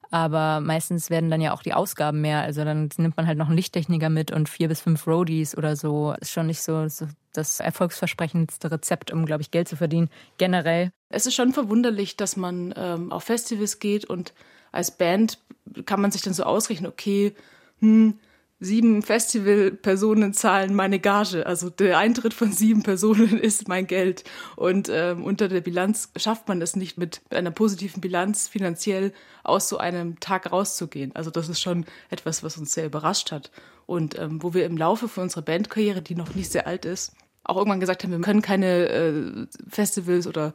[0.09, 2.41] Aber meistens werden dann ja auch die Ausgaben mehr.
[2.41, 5.75] Also dann nimmt man halt noch einen Lichttechniker mit und vier bis fünf Roadies oder
[5.75, 6.13] so.
[6.21, 10.91] Ist schon nicht so, so das erfolgsversprechendste Rezept, um, glaube ich, Geld zu verdienen, generell.
[11.09, 14.33] Es ist schon verwunderlich, dass man ähm, auf Festivals geht und
[14.71, 15.39] als Band
[15.85, 17.33] kann man sich dann so ausrechnen, okay,
[17.79, 18.19] hm,
[18.59, 21.45] sieben Festivalpersonen zahlen meine Gage.
[21.45, 24.23] Also der Eintritt von sieben Personen ist mein Geld.
[24.55, 29.69] Und ähm, unter der Bilanz schafft man es nicht mit einer positiven Bilanz finanziell aus
[29.69, 31.15] so einem Tag rauszugehen.
[31.15, 33.51] Also das ist schon etwas, was uns sehr überrascht hat.
[33.85, 37.13] Und ähm, wo wir im Laufe von unserer Bandkarriere, die noch nicht sehr alt ist,
[37.43, 40.53] auch irgendwann gesagt haben, wir können keine äh, Festivals oder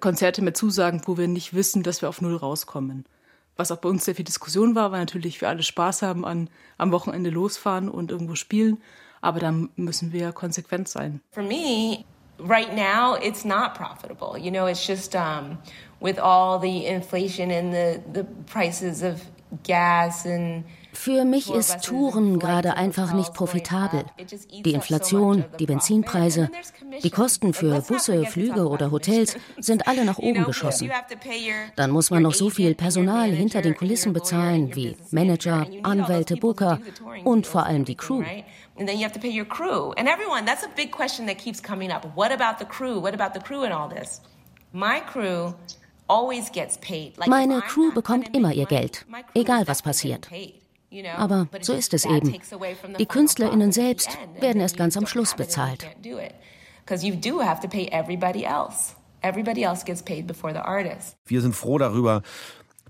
[0.00, 3.04] Konzerte mehr zusagen, wo wir nicht wissen, dass wir auf Null rauskommen
[3.56, 6.48] was auch bei uns sehr viel Diskussion war, weil natürlich wir alle Spaß haben an
[6.78, 8.82] am Wochenende losfahren und irgendwo spielen.
[9.20, 11.20] Aber dann müssen wir konsequent sein.
[11.30, 12.04] For me,
[12.38, 14.38] right now, it's not profitable.
[14.38, 15.58] You know, it's just um,
[16.00, 19.20] with all the inflation and the the prices of
[19.62, 24.04] gas and für mich ist Touren gerade einfach nicht profitabel.
[24.64, 26.50] Die Inflation, die Benzinpreise,
[27.02, 30.90] die Kosten für Busse, Flüge oder Hotels sind alle nach oben geschossen.
[31.76, 36.80] Dann muss man noch so viel Personal hinter den Kulissen bezahlen, wie Manager, Anwälte, Booker
[37.24, 38.22] und vor allem die Crew.
[38.76, 39.92] And then you have to pay your crew.
[39.96, 42.04] And everyone, that's a big question that keeps coming up.
[42.16, 43.00] What about the crew?
[43.00, 44.20] What about the crew in all this?
[44.72, 45.54] My crew
[47.26, 50.28] meine Crew bekommt immer ihr Geld, egal was passiert.
[51.16, 52.34] Aber so ist es eben.
[52.98, 55.86] Die KünstlerInnen selbst werden erst ganz am Schluss bezahlt.
[61.26, 62.22] Wir sind froh darüber,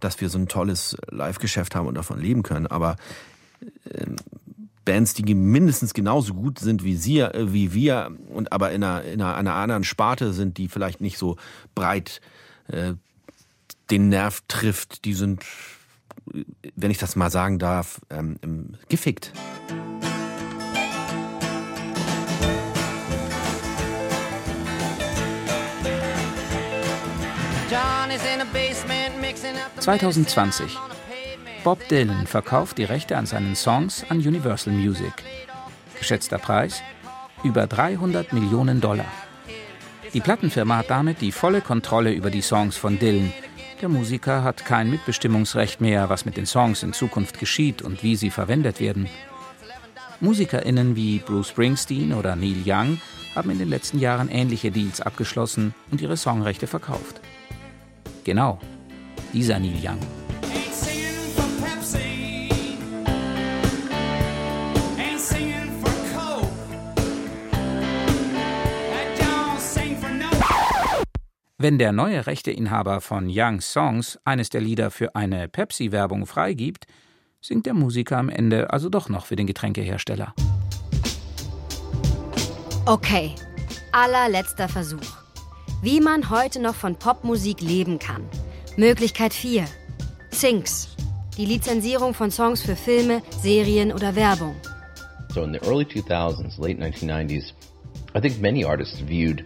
[0.01, 2.67] dass wir so ein tolles Live-Geschäft haben und davon leben können.
[2.67, 2.97] Aber
[3.89, 4.07] äh,
[4.85, 9.03] Bands, die mindestens genauso gut sind wie sie, äh, wie wir, und aber in einer,
[9.05, 11.37] in einer, einer anderen Sparte sind, die vielleicht nicht so
[11.75, 12.21] breit
[12.69, 12.95] äh,
[13.91, 15.45] den Nerv trifft, die sind
[16.77, 19.33] wenn ich das mal sagen darf, ähm, gefickt.
[29.81, 30.79] 2020.
[31.63, 35.13] Bob Dylan verkauft die Rechte an seinen Songs an Universal Music.
[35.99, 36.83] Geschätzter Preis
[37.43, 39.07] über 300 Millionen Dollar.
[40.15, 43.33] Die Plattenfirma hat damit die volle Kontrolle über die Songs von Dylan.
[43.85, 48.17] Der Musiker hat kein Mitbestimmungsrecht mehr, was mit den Songs in Zukunft geschieht und wie
[48.17, 49.11] sie verwendet werden.
[50.21, 52.99] MusikerInnen wie Bruce Springsteen oder Neil Young
[53.35, 57.21] haben in den letzten Jahren ähnliche Deals abgeschlossen und ihre Songrechte verkauft.
[58.25, 58.59] Genau,
[59.35, 60.01] dieser Neil Young.
[71.57, 76.87] Wenn der neue Rechteinhaber von Youngs Songs eines der Lieder für eine Pepsi-Werbung freigibt,
[77.41, 80.35] singt der Musiker am Ende also doch noch für den Getränkehersteller.
[82.87, 83.37] Okay,
[83.93, 85.17] allerletzter Versuch.
[85.81, 88.29] Wie man heute noch von Popmusik leben kann.
[88.77, 89.65] Möglichkeit 4.
[90.33, 90.89] Syncs.
[91.39, 94.57] Die Lizenzierung von Songs für Filme, Serien oder Werbung.
[95.33, 97.53] So in the early 2000s, late 1990s,
[98.17, 99.45] I think many artists viewed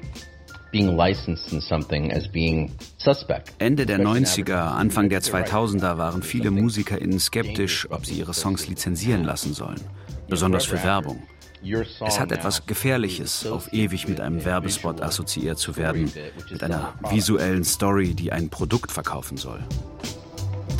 [3.58, 9.24] Ende der 90er, Anfang der 2000er waren viele MusikerInnen skeptisch, ob sie ihre Songs lizenzieren
[9.24, 9.80] lassen sollen,
[10.28, 11.22] besonders für Werbung.
[11.62, 16.12] Es hat etwas Gefährliches, auf ewig mit einem Werbespot assoziiert zu werden,
[16.50, 19.60] mit einer visuellen Story, die ein Produkt verkaufen soll.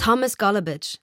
[0.00, 0.98] Thomas Golubic,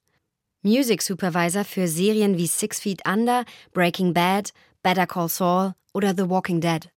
[0.62, 6.28] Music Supervisor für Serien wie Six Feet Under, Breaking Bad, Better Call Saul oder The
[6.30, 6.88] Walking Dead.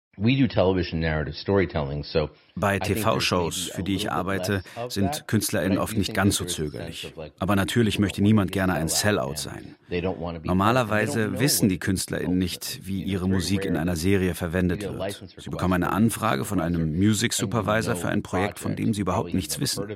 [2.54, 7.14] Bei TV-Shows, für die ich arbeite, sind KünstlerInnen oft nicht ganz so zögerlich.
[7.38, 9.76] Aber natürlich möchte niemand gerne ein Sellout sein.
[10.42, 15.24] Normalerweise wissen die KünstlerInnen nicht, wie ihre Musik in einer Serie verwendet wird.
[15.37, 19.35] Sie bekommen eine Anfrage von einem Music Supervisor für ein Projekt, von dem sie überhaupt
[19.35, 19.87] nichts wissen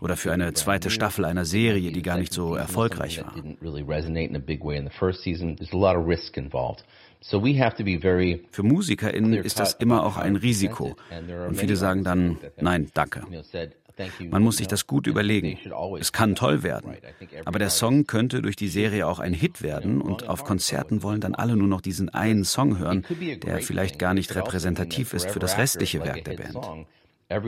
[0.00, 3.34] oder für eine zweite Staffel einer Serie, die gar nicht so erfolgreich war.
[7.20, 10.96] Für MusikerInnen ist das immer auch ein Risiko.
[11.48, 13.24] Und viele sagen dann, nein, danke.
[14.30, 15.58] Man muss sich das gut überlegen.
[15.98, 16.96] Es kann toll werden.
[17.44, 21.20] Aber der Song könnte durch die Serie auch ein Hit werden und auf Konzerten wollen
[21.20, 23.04] dann alle nur noch diesen einen Song hören,
[23.42, 26.86] der vielleicht gar nicht repräsentativ ist für das restliche Werk der Band.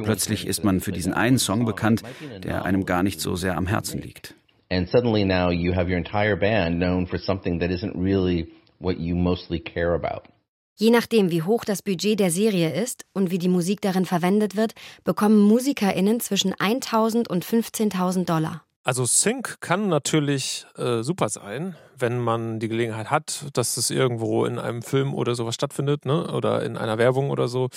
[0.02, 2.02] Plötzlich ist man für diesen einen Song bekannt,
[2.42, 4.34] der einem gar nicht so sehr am Herzen liegt.
[4.72, 8.46] And suddenly now you have your entire band known for something that isn't really
[8.80, 10.28] what you mostly care about.
[10.76, 14.56] Je nachdem, wie hoch das Budget der Serie ist und wie die Musik darin verwendet
[14.56, 14.72] wird,
[15.04, 18.64] bekommen MusikerInnen zwischen 1000 und 15.000 Dollar.
[18.82, 24.44] Also Sync kann natürlich äh, super sein, wenn man die Gelegenheit hat, dass es irgendwo
[24.44, 26.32] in einem Film oder sowas stattfindet, ne?
[26.32, 27.68] oder in einer Werbung oder so.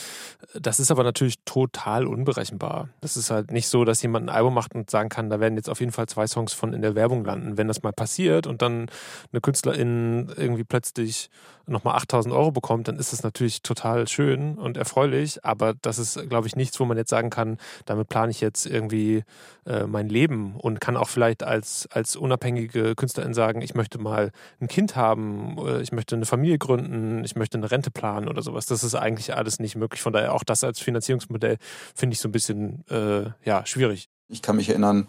[0.59, 2.89] Das ist aber natürlich total unberechenbar.
[3.01, 5.55] Das ist halt nicht so, dass jemand ein Album macht und sagen kann, da werden
[5.55, 7.57] jetzt auf jeden Fall zwei Songs von in der Werbung landen.
[7.57, 8.87] Wenn das mal passiert und dann
[9.31, 11.29] eine Künstlerin irgendwie plötzlich
[11.65, 15.45] nochmal 8000 Euro bekommt, dann ist das natürlich total schön und erfreulich.
[15.45, 18.65] Aber das ist, glaube ich, nichts, wo man jetzt sagen kann, damit plane ich jetzt
[18.65, 19.23] irgendwie
[19.65, 24.12] äh, mein Leben und kann auch vielleicht als, als unabhängige Künstlerin sagen, ich möchte mal
[24.13, 28.65] ein Kind haben, ich möchte eine Familie gründen, ich möchte eine Rente planen oder sowas.
[28.65, 30.01] Das ist eigentlich alles nicht möglich.
[30.01, 31.57] Von daher auch das als Finanzierungsmodell
[31.95, 34.09] finde ich so ein bisschen äh, ja, schwierig.
[34.29, 35.07] Ich kann mich erinnern,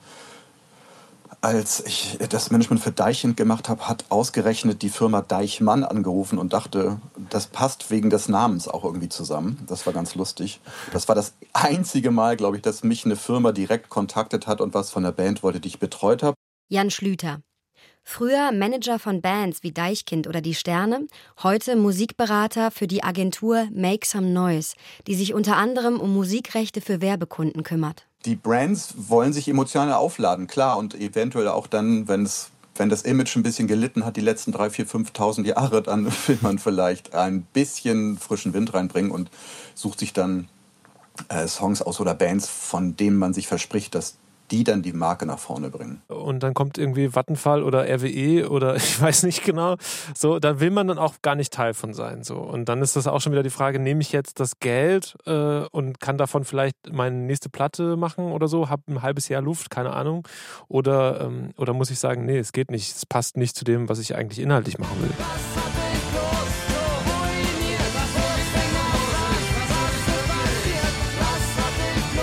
[1.40, 6.52] als ich das Management für Deichend gemacht habe, hat ausgerechnet die Firma Deichmann angerufen und
[6.52, 9.62] dachte, das passt wegen des Namens auch irgendwie zusammen.
[9.66, 10.60] Das war ganz lustig.
[10.92, 14.74] Das war das einzige Mal, glaube ich, dass mich eine Firma direkt kontaktet hat und
[14.74, 16.34] was von der Band wollte, die ich betreut habe.
[16.70, 17.40] Jan Schlüter.
[18.06, 21.06] Früher Manager von Bands wie Deichkind oder Die Sterne,
[21.42, 27.00] heute Musikberater für die Agentur Make Some Noise, die sich unter anderem um Musikrechte für
[27.00, 28.06] Werbekunden kümmert.
[28.26, 32.28] Die Brands wollen sich emotional aufladen, klar, und eventuell auch dann, wenn
[32.76, 36.38] wenn das Image ein bisschen gelitten hat die letzten drei, vier, 5.000 Jahre, dann will
[36.40, 39.30] man vielleicht ein bisschen frischen Wind reinbringen und
[39.74, 40.48] sucht sich dann
[41.28, 44.16] äh, Songs aus oder Bands, von denen man sich verspricht, dass
[44.50, 46.02] die dann die Marke nach vorne bringen.
[46.08, 49.76] Und dann kommt irgendwie Vattenfall oder RWE oder ich weiß nicht genau.
[50.14, 52.22] So, da will man dann auch gar nicht Teil von sein.
[52.22, 52.36] So.
[52.36, 55.64] Und dann ist das auch schon wieder die Frage, nehme ich jetzt das Geld äh,
[55.70, 59.70] und kann davon vielleicht meine nächste Platte machen oder so, habe ein halbes Jahr Luft,
[59.70, 60.26] keine Ahnung.
[60.68, 63.88] Oder, ähm, oder muss ich sagen, nee, es geht nicht, es passt nicht zu dem,
[63.88, 65.10] was ich eigentlich inhaltlich machen will.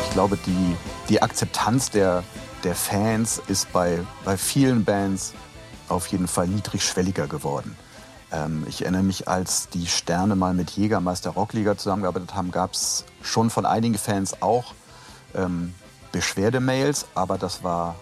[0.04, 0.76] Ich glaube, die
[1.10, 2.24] die Akzeptanz der,
[2.64, 5.34] der Fans ist bei, bei vielen Bands
[5.90, 7.76] auf jeden Fall niedrigschwelliger geworden.
[8.32, 13.06] Ähm, ich erinnere mich, als die Sterne mal mit Jägermeister Rockliga zusammengearbeitet haben, gab es
[13.22, 14.74] schon von einigen Fans auch
[15.36, 15.74] ähm,
[16.12, 17.96] Beschwerdemails, aber das war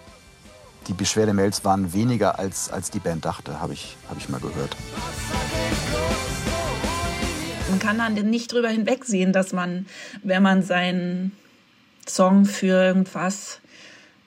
[0.88, 4.76] die Beschwerdemails waren weniger als, als die Band dachte, habe ich, hab ich mal gehört.
[7.70, 9.86] Man kann dann nicht drüber hinwegsehen, dass man,
[10.24, 11.32] wenn man seinen
[12.10, 13.60] Song für irgendwas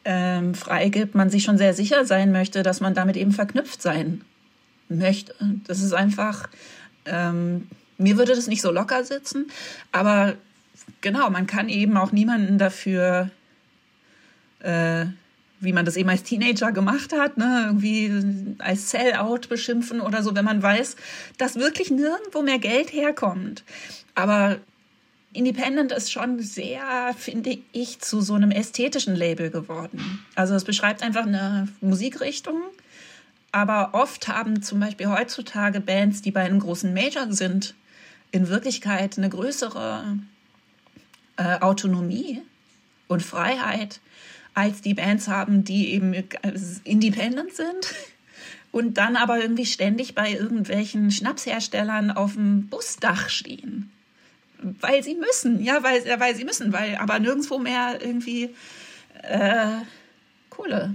[0.04, 4.22] ähm, freigibt, man sich schon sehr sicher sein möchte, dass man damit eben verknüpft sein
[4.88, 5.34] möchte.
[5.66, 6.48] Das ist einfach,
[7.04, 7.68] ähm,
[7.98, 9.46] mir würde das nicht so locker sitzen,
[9.92, 10.34] aber
[11.00, 13.30] genau, man kann eben auch niemanden dafür
[14.60, 15.06] äh,
[15.62, 18.10] wie man das eben als Teenager gemacht hat, ne, irgendwie
[18.58, 20.96] als Sellout beschimpfen oder so, wenn man weiß,
[21.38, 23.62] dass wirklich nirgendwo mehr Geld herkommt.
[24.16, 24.58] Aber
[25.32, 30.24] Independent ist schon sehr, finde ich, zu so einem ästhetischen Label geworden.
[30.34, 32.60] Also es beschreibt einfach eine Musikrichtung,
[33.50, 37.74] aber oft haben zum Beispiel heutzutage Bands, die bei einem großen Major sind,
[38.30, 40.18] in Wirklichkeit eine größere
[41.36, 42.42] äh, Autonomie
[43.08, 44.00] und Freiheit
[44.54, 46.14] als die Bands haben, die eben
[46.84, 47.94] independent sind
[48.72, 53.90] und dann aber irgendwie ständig bei irgendwelchen Schnapsherstellern auf dem Busdach stehen.
[54.80, 58.54] Weil sie müssen, ja, weil, weil sie müssen, weil aber nirgendwo mehr irgendwie
[59.22, 59.78] äh,
[60.50, 60.94] Kohle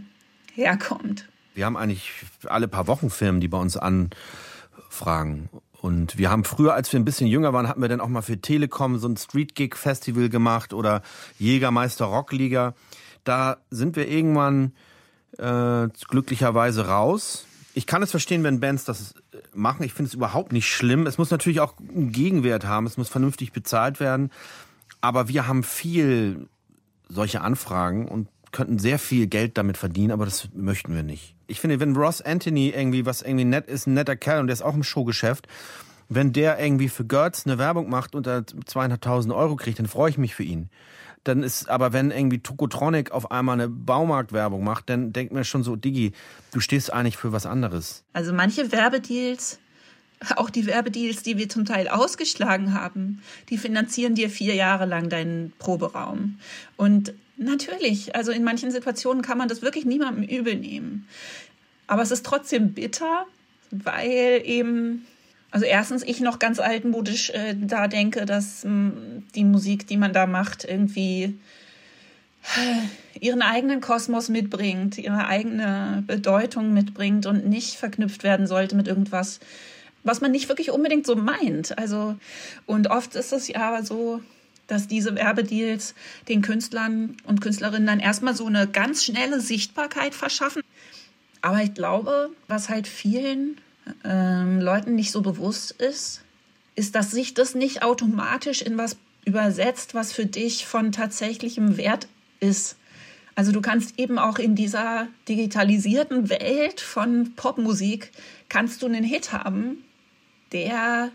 [0.53, 1.28] herkommt.
[1.53, 2.11] Wir haben eigentlich
[2.45, 5.49] alle paar Wochen Firmen, die bei uns anfragen.
[5.82, 8.22] Und wir haben früher, als wir ein bisschen jünger waren, hatten wir dann auch mal
[8.22, 11.01] für Telekom so ein Street Gig Festival gemacht oder
[11.38, 12.74] Jägermeister Rockliga
[13.28, 14.74] da sind wir irgendwann
[15.38, 17.45] äh, glücklicherweise raus.
[17.74, 19.83] Ich kann es verstehen, wenn Bands das äh, machen.
[19.83, 21.07] Ich finde es überhaupt nicht schlimm.
[21.07, 22.85] Es muss natürlich auch einen Gegenwert haben.
[22.85, 24.31] Es muss vernünftig bezahlt werden.
[25.01, 26.47] Aber wir haben viel
[27.09, 31.35] solche Anfragen und könnten sehr viel Geld damit verdienen, aber das möchten wir nicht.
[31.47, 34.53] Ich finde, wenn Ross Anthony irgendwie, was irgendwie nett ist, ein netter Kerl und der
[34.53, 35.47] ist auch im Showgeschäft,
[36.09, 40.09] wenn der irgendwie für Gertz eine Werbung macht und da zweieinhalbtausend Euro kriegt, dann freue
[40.09, 40.69] ich mich für ihn.
[41.28, 45.61] Dann ist, aber wenn irgendwie Tokotronic auf einmal eine Baumarktwerbung macht, dann denkt mir schon
[45.61, 46.13] so, Digi,
[46.53, 48.05] du stehst eigentlich für was anderes.
[48.13, 49.59] Also manche Werbedeals,
[50.38, 55.09] auch die Werbedeals, die wir zum Teil ausgeschlagen haben, die finanzieren dir vier Jahre lang
[55.09, 56.39] deinen Proberaum.
[56.78, 61.07] Und natürlich, also in manchen Situationen kann man das wirklich niemandem übel nehmen.
[61.88, 63.25] Aber es ist trotzdem bitter,
[63.71, 65.05] weil eben
[65.51, 69.97] also erstens ich noch ganz altmodisch äh, da denke, dass mh, hm, die Musik, die
[69.97, 71.39] man da macht, irgendwie
[72.55, 78.87] äh, ihren eigenen Kosmos mitbringt, ihre eigene Bedeutung mitbringt und nicht verknüpft werden sollte mit
[78.87, 79.39] irgendwas,
[80.03, 81.77] was man nicht wirklich unbedingt so meint.
[81.77, 82.17] Also
[82.65, 84.21] und oft ist es ja aber so,
[84.67, 85.95] dass diese Werbedeals
[86.27, 90.61] den Künstlern und Künstlerinnen dann erstmal so eine ganz schnelle Sichtbarkeit verschaffen.
[91.41, 93.57] Aber ich glaube, was halt vielen
[94.03, 96.21] ähm, Leuten nicht so bewusst ist,
[96.75, 102.07] ist, dass sich das nicht automatisch in was übersetzt, was für dich von tatsächlichem Wert
[102.39, 102.77] ist.
[103.35, 108.11] Also du kannst eben auch in dieser digitalisierten Welt von Popmusik
[108.49, 109.83] kannst du einen Hit haben,
[110.51, 111.11] der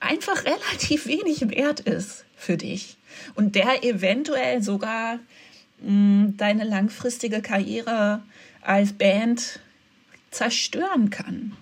[0.00, 2.96] einfach relativ wenig wert ist für dich
[3.34, 5.20] und der eventuell sogar
[5.80, 8.22] mh, hm, deine langfristige Karriere
[8.62, 9.60] als Band
[10.30, 11.56] zerstören kann.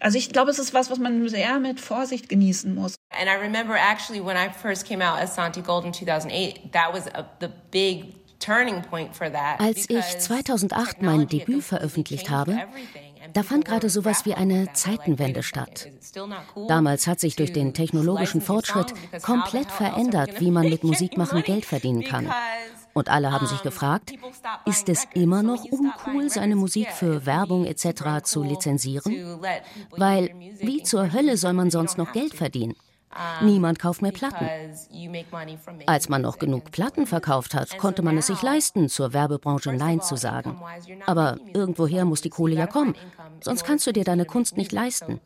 [0.00, 2.94] Also ich glaube, es ist was, was man sehr mit Vorsicht genießen muss.
[3.10, 6.92] And I remember actually when I first came out as Santi Gold in 2008, that
[6.92, 8.14] was a, the big
[9.58, 12.56] als ich 2008 mein Debüt veröffentlicht habe,
[13.32, 15.88] da fand gerade sowas wie eine Zeitenwende statt.
[16.68, 22.04] Damals hat sich durch den technologischen Fortschritt komplett verändert, wie man mit Musikmachen Geld verdienen
[22.04, 22.30] kann.
[22.94, 24.12] Und alle haben sich gefragt,
[24.66, 28.24] ist es immer noch uncool, seine Musik für Werbung etc.
[28.24, 29.40] zu lizenzieren?
[29.90, 32.74] Weil wie zur Hölle soll man sonst noch Geld verdienen?
[33.42, 34.48] Niemand kauft mehr Platten.
[35.86, 40.00] Als man noch genug Platten verkauft hat, konnte man es sich leisten, zur Werbebranche Nein
[40.00, 40.60] zu sagen.
[41.06, 42.94] Aber irgendwoher muss die Kohle ja kommen,
[43.40, 45.20] sonst kannst du dir deine Kunst nicht leisten.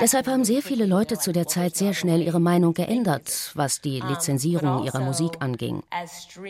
[0.00, 4.00] Deshalb haben sehr viele Leute zu der Zeit sehr schnell ihre Meinung geändert, was die
[4.00, 5.82] Lizenzierung ihrer Musik anging.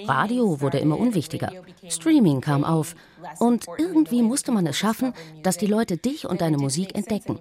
[0.06, 1.52] Radio wurde immer unwichtiger,
[1.88, 2.94] Streaming kam auf
[3.38, 5.12] und irgendwie musste man es schaffen,
[5.42, 7.38] dass die Leute dich und deine Musik entdecken.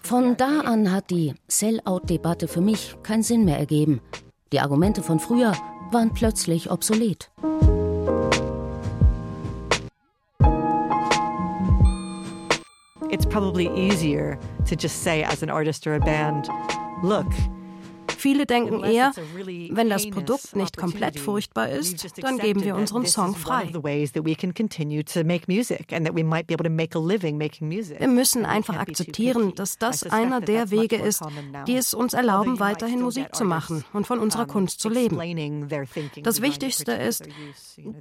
[0.00, 4.00] Von da an hat die Sell-out-Debatte für mich keinen Sinn mehr ergeben.
[4.52, 5.54] Die Argumente von früher
[5.90, 7.30] waren plötzlich obsolet.
[13.10, 16.48] It's probably easier to just say as an artist or a band,
[17.02, 17.26] look,
[18.18, 19.12] Viele denken eher,
[19.70, 23.70] wenn das Produkt nicht komplett furchtbar ist, dann geben wir unseren Song frei.
[27.98, 31.22] Wir müssen einfach akzeptieren, dass das einer der Wege ist,
[31.66, 35.18] die es uns erlauben, weiterhin Musik zu machen und von unserer Kunst zu leben.
[36.22, 37.28] Das Wichtigste ist,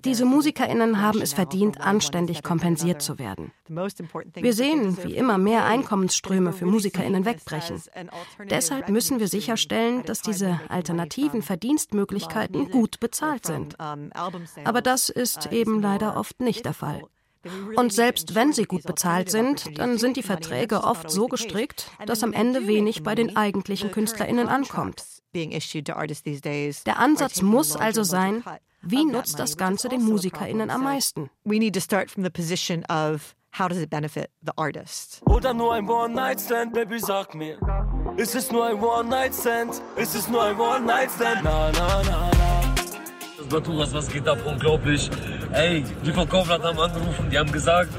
[0.05, 3.51] diese MusikerInnen haben es verdient, anständig kompensiert zu werden.
[3.67, 7.81] Wir sehen, wie immer mehr Einkommensströme für MusikerInnen wegbrechen.
[8.49, 13.77] Deshalb müssen wir sicherstellen, dass diese alternativen Verdienstmöglichkeiten gut bezahlt sind.
[13.79, 17.01] Aber das ist eben leider oft nicht der Fall.
[17.77, 22.23] Und selbst wenn sie gut bezahlt sind, dann sind die Verträge oft so gestrickt, dass
[22.23, 25.01] am Ende wenig bei den eigentlichen KünstlerInnen ankommt.
[25.33, 28.43] Der Ansatz muss also sein,
[28.81, 31.29] wie nutzt das Ganze den MusikerInnen am meisten?
[31.45, 35.21] We need to start from the position of how does it benefit the artist?
[35.25, 37.57] Oder nur ein One-Night-Stand, Baby, sag mir.
[38.17, 39.81] Ist es nur ein One-Night-Stand?
[39.95, 41.41] Ist es nur ein One-Night-Stand?
[41.43, 42.31] Na, na, na, na.
[43.37, 44.37] Das Baturas, was geht ab?
[44.45, 45.09] Unglaublich.
[45.53, 47.89] Ey, die von Kaufland haben angerufen, die haben gesagt,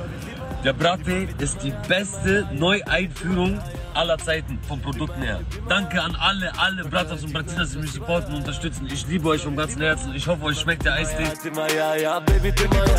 [0.65, 3.59] der Bratte ist die beste Neueinführung
[3.95, 5.41] aller Zeiten vom Produkten her.
[5.69, 8.87] Danke an alle, alle Bratas und Bratinas, die mich supporten und unterstützen.
[8.93, 10.15] Ich liebe euch vom ganzen Herzen.
[10.15, 11.27] Ich hoffe, euch schmeckt der Eistee.
[11.77, 12.53] Ja, ja, Baby,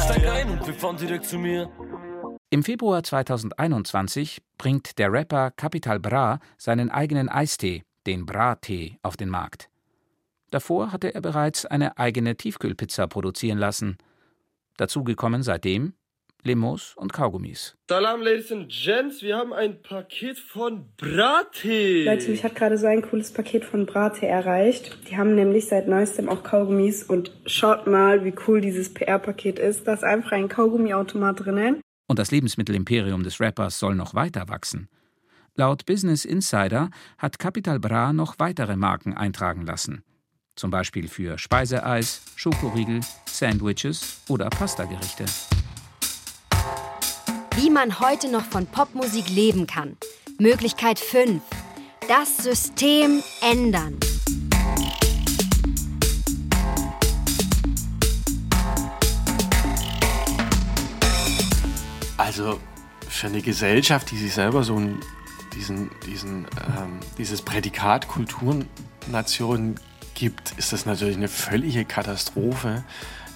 [0.03, 1.69] steig ein und wir fahren direkt zu mir.
[2.53, 9.29] Im Februar 2021 bringt der Rapper Capital Bra seinen eigenen Eistee, den Bra-Tee, auf den
[9.29, 9.71] Markt.
[10.51, 13.97] Davor hatte er bereits eine eigene Tiefkühlpizza produzieren lassen.
[14.77, 15.93] Dazugekommen seitdem
[16.43, 17.75] Limos und Kaugummis.
[17.89, 22.03] Salam, Ladies and Gents, wir haben ein Paket von Brattee.
[22.03, 24.95] Leute, mich hat gerade so ein cooles Paket von Brattee erreicht.
[25.09, 29.87] Die haben nämlich seit neuestem auch Kaugummis und schaut mal, wie cool dieses PR-Paket ist.
[29.87, 31.81] Da ist einfach ein Kaugummiautomat drinnen.
[32.07, 34.89] Und das Lebensmittelimperium des Rappers soll noch weiter wachsen.
[35.55, 40.03] Laut Business Insider hat Capital Bra noch weitere Marken eintragen lassen.
[40.55, 45.25] Zum Beispiel für Speiseeis, Schokoriegel, Sandwiches oder Pastagerichte
[47.55, 49.97] wie man heute noch von Popmusik leben kann.
[50.39, 51.41] Möglichkeit 5.
[52.07, 53.99] Das System ändern.
[62.23, 62.57] Also
[63.09, 65.01] für eine Gesellschaft, die sich selber so ein,
[65.55, 66.47] diesen, diesen,
[66.77, 69.75] ähm, dieses Prädikat Kulturnation
[70.13, 72.85] gibt, ist das natürlich eine völlige Katastrophe,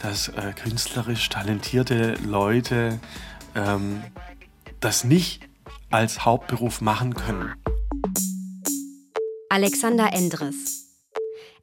[0.01, 3.01] dass äh, künstlerisch talentierte Leute
[3.55, 4.03] ähm,
[4.79, 5.49] das nicht
[5.89, 7.55] als Hauptberuf machen können.
[9.49, 10.86] Alexander Endres.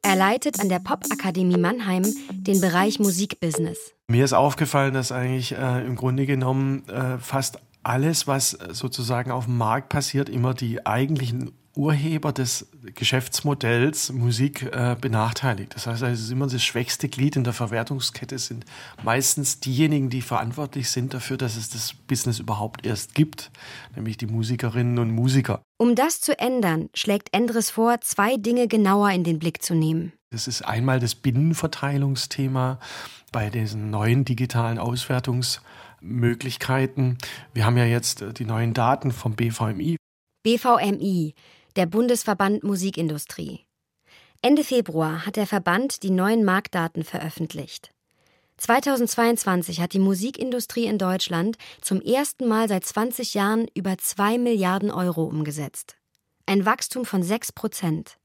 [0.05, 3.95] Er leitet an der Popakademie Mannheim den Bereich Musikbusiness.
[4.07, 9.45] Mir ist aufgefallen, dass eigentlich äh, im Grunde genommen äh, fast alles, was sozusagen auf
[9.45, 15.75] dem Markt passiert, immer die eigentlichen Urheber des Geschäftsmodells Musik äh, benachteiligt.
[15.75, 18.65] Das heißt, es ist immer das schwächste Glied in der Verwertungskette sind
[19.03, 23.51] meistens diejenigen, die verantwortlich sind dafür, dass es das Business überhaupt erst gibt,
[23.95, 25.61] nämlich die Musikerinnen und Musiker.
[25.77, 30.13] Um das zu ändern, schlägt Endres vor, zwei Dinge genauer in den Blick zu nehmen.
[30.31, 32.79] Das ist einmal das Binnenverteilungsthema
[33.31, 37.17] bei diesen neuen digitalen Auswertungsmöglichkeiten.
[37.53, 39.97] Wir haben ja jetzt die neuen Daten vom BVMI.
[40.43, 41.33] BVMI,
[41.75, 43.65] der Bundesverband Musikindustrie.
[44.41, 47.91] Ende Februar hat der Verband die neuen Marktdaten veröffentlicht.
[48.57, 54.89] 2022 hat die Musikindustrie in Deutschland zum ersten Mal seit 20 Jahren über 2 Milliarden
[54.89, 55.97] Euro umgesetzt.
[56.45, 58.17] Ein Wachstum von 6 Prozent.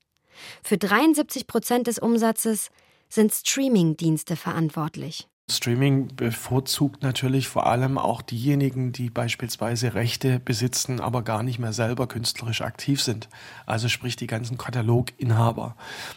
[0.62, 2.68] Für 73 Prozent des Umsatzes
[3.08, 5.26] sind Streaming-Dienste verantwortlich.
[5.50, 11.72] Streaming bevorzugt natürlich vor allem auch diejenigen, die beispielsweise Rechte besitzen, aber gar nicht mehr
[11.72, 13.28] selber künstlerisch aktiv sind.
[13.66, 15.76] Also sprich die ganzen Kataloginhaber.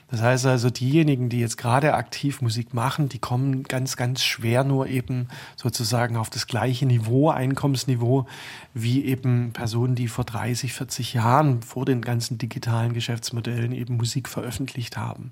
[0.10, 4.64] Das heißt also, diejenigen, die jetzt gerade aktiv Musik machen, die kommen ganz, ganz schwer
[4.64, 8.28] nur eben sozusagen auf das gleiche Niveau, Einkommensniveau,
[8.74, 14.30] wie eben Personen, die vor 30, 40 Jahren vor den ganzen digitalen Geschäftsmodellen eben Musik
[14.30, 15.32] veröffentlicht haben.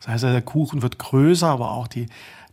[0.00, 2.06] Das heißt, also, der Kuchen wird größer, aber auch die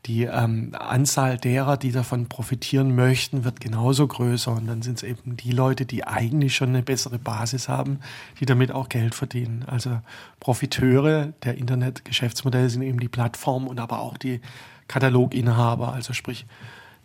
[0.06, 4.52] die ähm, Anzahl derer, die davon profitieren möchten, wird genauso größer.
[4.52, 8.00] Und dann sind es eben die Leute, die eigentlich schon eine bessere Basis haben,
[8.39, 9.66] die damit auch Geld verdienen.
[9.68, 10.00] Also
[10.39, 14.41] Profiteure der Internetgeschäftsmodelle sind eben die Plattformen und aber auch die
[14.88, 16.45] Kataloginhaber, also sprich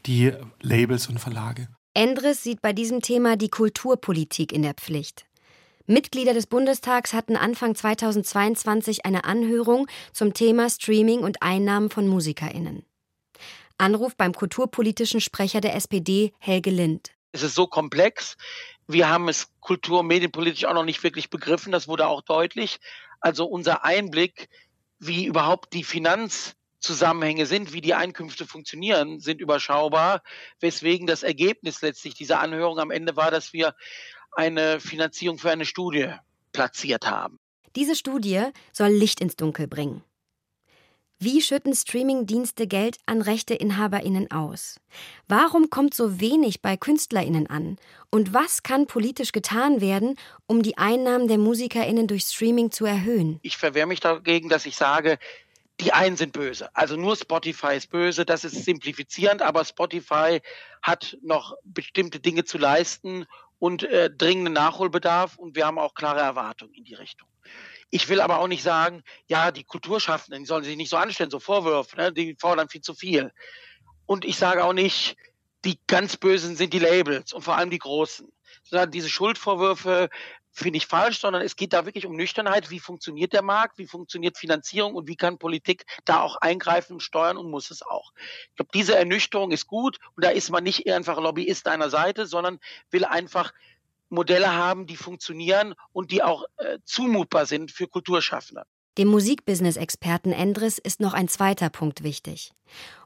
[0.07, 1.69] die Labels und Verlage.
[1.95, 5.27] Endres sieht bei diesem Thema die Kulturpolitik in der Pflicht.
[5.87, 12.87] Mitglieder des Bundestags hatten Anfang 2022 eine Anhörung zum Thema Streaming und Einnahmen von Musikerinnen.
[13.77, 17.11] Anruf beim kulturpolitischen Sprecher der SPD Helge Lind.
[17.33, 18.37] Es ist so komplex.
[18.87, 21.71] Wir haben es kultur- und medienpolitisch auch noch nicht wirklich begriffen.
[21.71, 22.81] Das wurde auch deutlich.
[23.21, 24.49] Also unser Einblick,
[24.99, 30.23] wie überhaupt die Finanzzusammenhänge sind, wie die Einkünfte funktionieren, sind überschaubar.
[30.61, 33.75] Weswegen das Ergebnis letztlich dieser Anhörung am Ende war, dass wir
[34.37, 36.09] eine Finanzierung für eine Studie
[36.53, 37.39] platziert haben.
[37.77, 40.03] Diese Studie soll Licht ins Dunkel bringen.
[41.21, 44.81] Wie schütten Streamingdienste Geld an Rechteinhaberinnen aus?
[45.29, 47.79] Warum kommt so wenig bei Künstlerinnen an?
[48.11, 50.17] Und was kann politisch getan werden,
[50.47, 53.39] um die Einnahmen der Musikerinnen durch Streaming zu erhöhen?
[53.43, 55.19] Ich verwehre mich dagegen, dass ich sage,
[55.81, 56.69] die einen sind böse.
[56.75, 60.41] Also nur Spotify ist böse, das ist simplifizierend, aber Spotify
[60.83, 63.27] hat noch bestimmte Dinge zu leisten
[63.65, 67.27] und äh, dringenden Nachholbedarf und wir haben auch klare Erwartungen in die Richtung.
[67.89, 71.31] Ich will aber auch nicht sagen, ja, die Kulturschaffenden, die sollen sich nicht so anstellen,
[71.31, 73.33] so Vorwürfe, ne, die fordern viel zu viel.
[74.05, 75.17] Und ich sage auch nicht,
[75.65, 78.31] die ganz Bösen sind die Labels und vor allem die Großen.
[78.65, 80.11] Sondern diese Schuldvorwürfe
[80.55, 82.71] finde ich falsch, sondern es geht da wirklich um Nüchternheit.
[82.71, 83.77] Wie funktioniert der Markt?
[83.77, 84.95] Wie funktioniert Finanzierung?
[84.95, 88.13] Und wie kann Politik da auch eingreifen und steuern und muss es auch?
[88.51, 92.27] Ich glaube, diese Ernüchterung ist gut und da ist man nicht einfach Lobbyist einer Seite,
[92.27, 93.53] sondern will einfach
[94.09, 98.63] Modelle haben, die funktionieren und die auch äh, zumutbar sind für Kulturschaffende.
[98.97, 102.53] Dem Musikbusiness-Experten Endres ist noch ein zweiter Punkt wichtig.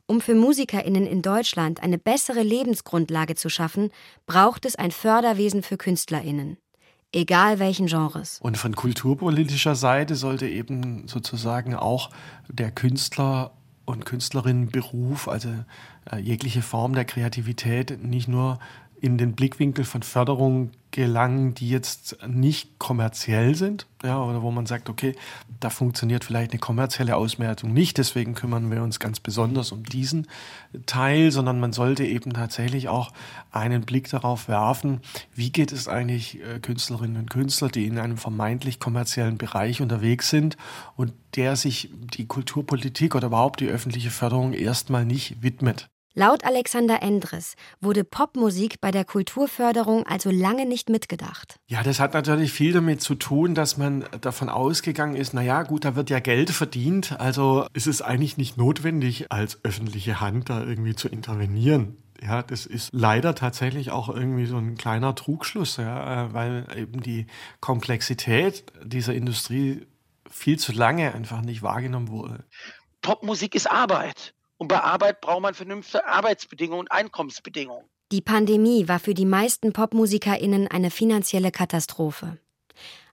[0.07, 3.91] Um für MusikerInnen in Deutschland eine bessere Lebensgrundlage zu schaffen,
[4.27, 6.59] braucht es ein Förderwesen für KünstlerInnen.
[7.13, 8.39] Egal welchen Genres.
[8.43, 12.11] Und von kulturpolitischer Seite sollte eben sozusagen auch
[12.49, 13.53] der Künstler
[13.87, 15.49] und Künstlerinnenberuf, also
[16.13, 18.59] äh, jegliche Form der Kreativität, nicht nur
[19.01, 24.67] in den Blickwinkel von Förderung gelangen, die jetzt nicht kommerziell sind, ja, oder wo man
[24.67, 25.15] sagt, okay,
[25.61, 30.27] da funktioniert vielleicht eine kommerzielle Auswertung nicht, deswegen kümmern wir uns ganz besonders um diesen
[30.87, 33.13] Teil, sondern man sollte eben tatsächlich auch
[33.53, 35.01] einen Blick darauf werfen,
[35.37, 40.31] wie geht es eigentlich äh, Künstlerinnen und Künstler, die in einem vermeintlich kommerziellen Bereich unterwegs
[40.31, 40.57] sind
[40.97, 45.89] und der sich die Kulturpolitik oder überhaupt die öffentliche Förderung erstmal nicht widmet.
[46.19, 51.61] Laut Alexander Endres wurde Popmusik bei der Kulturförderung also lange nicht mitgedacht.
[51.69, 55.85] Ja, das hat natürlich viel damit zu tun, dass man davon ausgegangen ist, naja, gut,
[55.85, 60.65] da wird ja Geld verdient, also ist es eigentlich nicht notwendig, als öffentliche Hand da
[60.65, 61.99] irgendwie zu intervenieren.
[62.21, 67.01] Ja, das ist leider tatsächlich auch irgendwie so ein kleiner Trugschluss, ja, äh, weil eben
[67.01, 67.29] die
[67.61, 69.87] Komplexität dieser Industrie
[70.29, 72.45] viel zu lange einfach nicht wahrgenommen wurde.
[73.03, 74.35] Popmusik ist Arbeit.
[74.59, 77.85] Und bei Arbeit braucht man vernünftige Arbeitsbedingungen und Einkommensbedingungen.
[78.11, 82.39] Die Pandemie war für die meisten PopmusikerInnen eine finanzielle Katastrophe.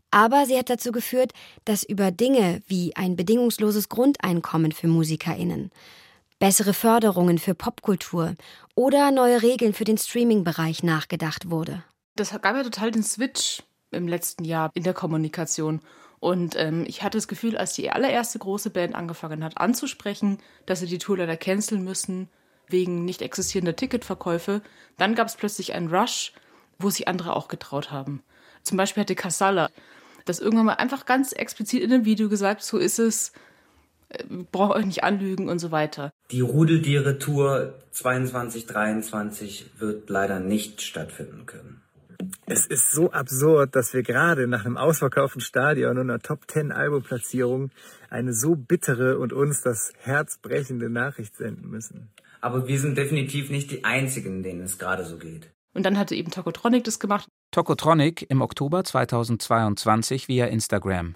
[0.10, 1.34] Aber sie hat dazu geführt,
[1.66, 5.72] dass über Dinge wie ein bedingungsloses Grundeinkommen für MusikerInnen,
[6.40, 8.36] bessere Förderungen für Popkultur
[8.76, 11.84] oder neue Regeln für den Streaming-Bereich nachgedacht wurde.
[12.16, 15.82] Das gab ja total den Switch im letzten Jahr in der Kommunikation.
[16.26, 20.80] Und ähm, ich hatte das Gefühl, als die allererste große Band angefangen hat anzusprechen, dass
[20.80, 22.30] sie die Tour leider canceln müssen
[22.68, 24.64] wegen nicht existierender Ticketverkäufe,
[24.98, 26.34] dann gab es plötzlich einen Rush,
[26.80, 28.24] wo sich andere auch getraut haben.
[28.64, 29.70] Zum Beispiel hatte Casala
[30.26, 33.32] das irgendwann mal einfach ganz explizit in einem Video gesagt, so ist es,
[34.10, 36.10] äh, braucht euch nicht anlügen und so weiter.
[36.32, 41.85] Die Rudeltiere-Tour 22-23 wird leider nicht stattfinden können.
[42.46, 46.72] Es ist so absurd, dass wir gerade nach einem ausverkauften Stadion und einer Top Ten
[46.72, 47.72] Albumplatzierung
[48.10, 52.10] eine so bittere und uns das Herz brechende Nachricht senden müssen.
[52.42, 55.52] Aber wir sind definitiv nicht die Einzigen, denen es gerade so geht.
[55.74, 57.28] Und dann hatte eben Tokotronic das gemacht.
[57.52, 61.16] Tokotronic im Oktober 2022 via Instagram.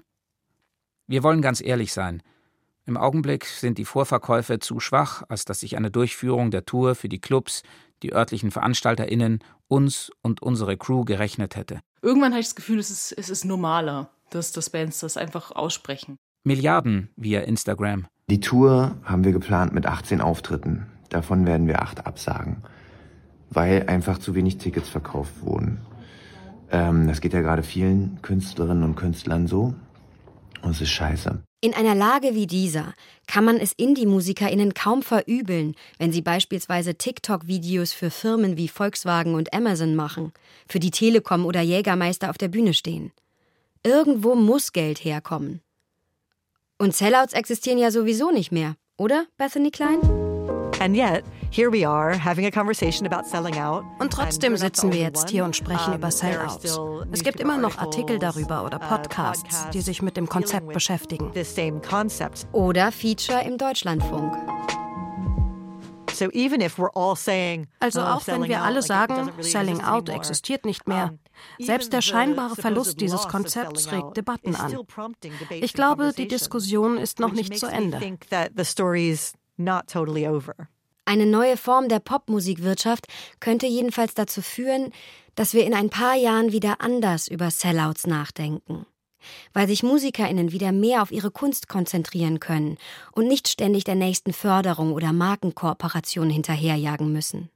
[1.06, 2.22] Wir wollen ganz ehrlich sein.
[2.86, 7.08] Im Augenblick sind die Vorverkäufe zu schwach, als dass sich eine Durchführung der Tour für
[7.08, 7.62] die Clubs,
[8.02, 9.40] die örtlichen VeranstalterInnen,
[9.70, 11.80] uns und unsere Crew gerechnet hätte.
[12.02, 15.52] Irgendwann hatte ich das Gefühl, es ist, es ist normaler, dass, dass Bands das einfach
[15.52, 16.16] aussprechen.
[16.44, 18.06] Milliarden via Instagram.
[18.28, 20.86] Die Tour haben wir geplant mit 18 Auftritten.
[21.08, 22.62] Davon werden wir acht absagen,
[23.50, 25.80] weil einfach zu wenig Tickets verkauft wurden.
[26.70, 29.74] Ähm, das geht ja gerade vielen Künstlerinnen und Künstlern so.
[30.62, 31.42] Und es ist scheiße.
[31.62, 32.94] In einer Lage wie dieser
[33.26, 39.52] kann man es Indie-MusikerInnen kaum verübeln, wenn sie beispielsweise TikTok-Videos für Firmen wie Volkswagen und
[39.52, 40.32] Amazon machen,
[40.66, 43.12] für die Telekom oder Jägermeister auf der Bühne stehen.
[43.82, 45.60] Irgendwo muss Geld herkommen.
[46.78, 50.00] Und Sellouts existieren ja sowieso nicht mehr, oder, Bethany Klein?
[50.80, 53.84] And yet, here we are having a conversation about selling out.
[53.98, 56.78] Und trotzdem sitzen wir jetzt hier und sprechen über Sellouts.
[57.12, 61.32] Es gibt immer noch Artikel darüber oder Podcasts, die sich mit dem Konzept beschäftigen.
[62.52, 64.36] Oder Feature im Deutschlandfunk.
[67.78, 71.14] Also oh, auch wenn wir alle sagen, Selling Out existiert nicht mehr,
[71.58, 74.76] selbst der scheinbare Verlust dieses Konzepts regt Debatten an.
[75.50, 78.18] Ich glaube, die Diskussion ist noch nicht zu Ende.
[81.04, 83.06] Eine neue Form der Popmusikwirtschaft
[83.40, 84.92] könnte jedenfalls dazu führen,
[85.34, 88.86] dass wir in ein paar Jahren wieder anders über Sellouts nachdenken.
[89.52, 92.78] Weil sich MusikerInnen wieder mehr auf ihre Kunst konzentrieren können
[93.12, 97.50] und nicht ständig der nächsten Förderung oder Markenkooperation hinterherjagen müssen.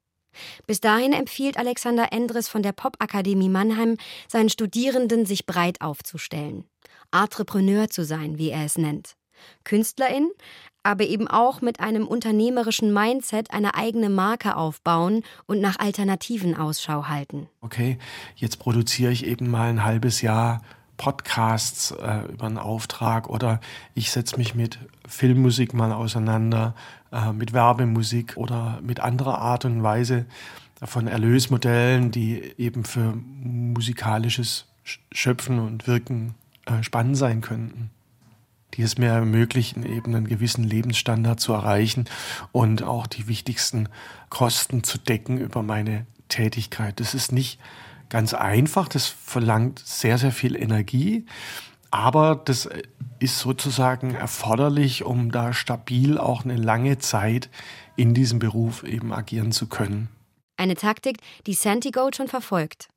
[0.66, 3.96] Bis dahin empfiehlt Alexander Endres von der Popakademie Mannheim
[4.28, 6.64] seinen Studierenden, sich breit aufzustellen.
[7.12, 9.16] Entrepreneur zu sein, wie er es nennt.
[9.64, 10.30] Künstlerin,
[10.84, 17.08] aber eben auch mit einem unternehmerischen Mindset eine eigene Marke aufbauen und nach Alternativen Ausschau
[17.08, 17.48] halten.
[17.62, 17.98] Okay,
[18.36, 20.62] jetzt produziere ich eben mal ein halbes Jahr
[20.96, 23.60] Podcasts äh, über einen Auftrag oder
[23.94, 24.78] ich setze mich mit
[25.08, 26.74] Filmmusik mal auseinander,
[27.10, 30.26] äh, mit Werbemusik oder mit anderer Art und Weise
[30.82, 34.66] von Erlösmodellen, die eben für musikalisches
[35.12, 36.34] Schöpfen und Wirken
[36.66, 37.90] äh, spannend sein könnten
[38.76, 42.06] die es mir ermöglichen, eben einen gewissen Lebensstandard zu erreichen
[42.52, 43.88] und auch die wichtigsten
[44.30, 47.00] Kosten zu decken über meine Tätigkeit.
[47.00, 47.60] Das ist nicht
[48.08, 51.26] ganz einfach, das verlangt sehr, sehr viel Energie,
[51.90, 52.68] aber das
[53.20, 57.48] ist sozusagen erforderlich, um da stabil auch eine lange Zeit
[57.96, 60.08] in diesem Beruf eben agieren zu können.
[60.56, 62.88] Eine Taktik, die Santi Gold schon verfolgt.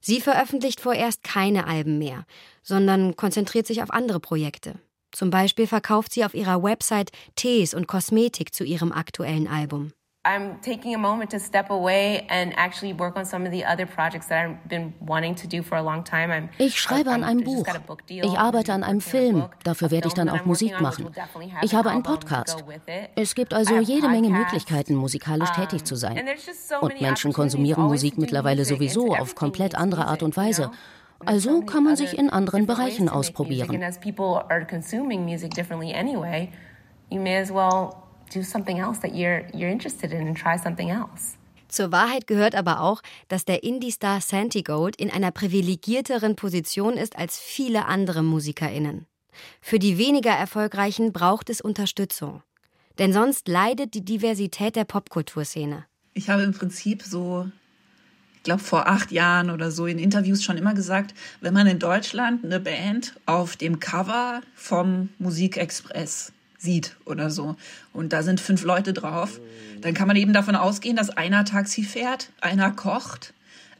[0.00, 2.24] Sie veröffentlicht vorerst keine Alben mehr,
[2.62, 4.78] sondern konzentriert sich auf andere Projekte.
[5.12, 9.92] Zum Beispiel verkauft sie auf ihrer Website Tees und Kosmetik zu ihrem aktuellen Album.
[10.22, 13.86] I'm taking a moment to step away and actually work on some of the other
[13.86, 16.30] projects that I've been wanting to do for a long time.
[16.30, 17.66] I'm, ich schreibe an einem Buch.
[18.06, 19.48] Ich arbeite an einem Film.
[19.64, 21.08] Dafür werde ich dann auch Musik machen.
[21.62, 22.62] Ich habe einen Podcast.
[23.14, 26.22] Es gibt also jede Menge Möglichkeiten, musikalisch tätig zu sein.
[26.82, 30.70] Und Menschen konsumieren Musik mittlerweile sowieso auf komplett andere Art und Weise.
[31.26, 33.68] Also kann man sich in anderen Bereichen ausprobieren.
[41.68, 47.16] Zur Wahrheit gehört aber auch, dass der Indie-Star Santi Gold in einer privilegierteren Position ist
[47.16, 49.06] als viele andere MusikerInnen.
[49.60, 52.42] Für die weniger erfolgreichen braucht es Unterstützung.
[52.98, 55.86] Denn sonst leidet die Diversität der Popkulturszene.
[56.12, 57.46] Ich habe im Prinzip so
[58.40, 61.12] ich glaube, vor acht Jahren oder so in Interviews schon immer gesagt,
[61.42, 67.56] wenn man in Deutschland eine Band auf dem Cover vom Musikexpress sieht oder so
[67.92, 69.38] und da sind fünf Leute drauf,
[69.82, 73.34] dann kann man eben davon ausgehen, dass einer Taxi fährt, einer kocht,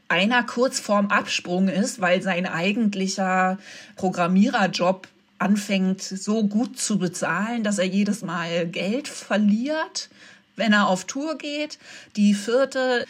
[0.09, 3.57] einer kurz vorm Absprung ist, weil sein eigentlicher
[3.97, 5.09] Programmiererjob
[5.39, 10.11] anfängt so gut zu bezahlen, dass er jedes Mal Geld verliert,
[10.57, 11.79] wenn er auf Tour geht.
[12.17, 13.07] Die vierte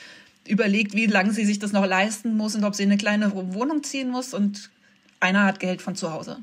[0.47, 3.33] überlegt, wie lange sie sich das noch leisten muss und ob sie in eine kleine
[3.55, 4.35] Wohnung ziehen muss.
[4.35, 4.71] Und
[5.21, 6.39] einer hat Geld von zu Hause.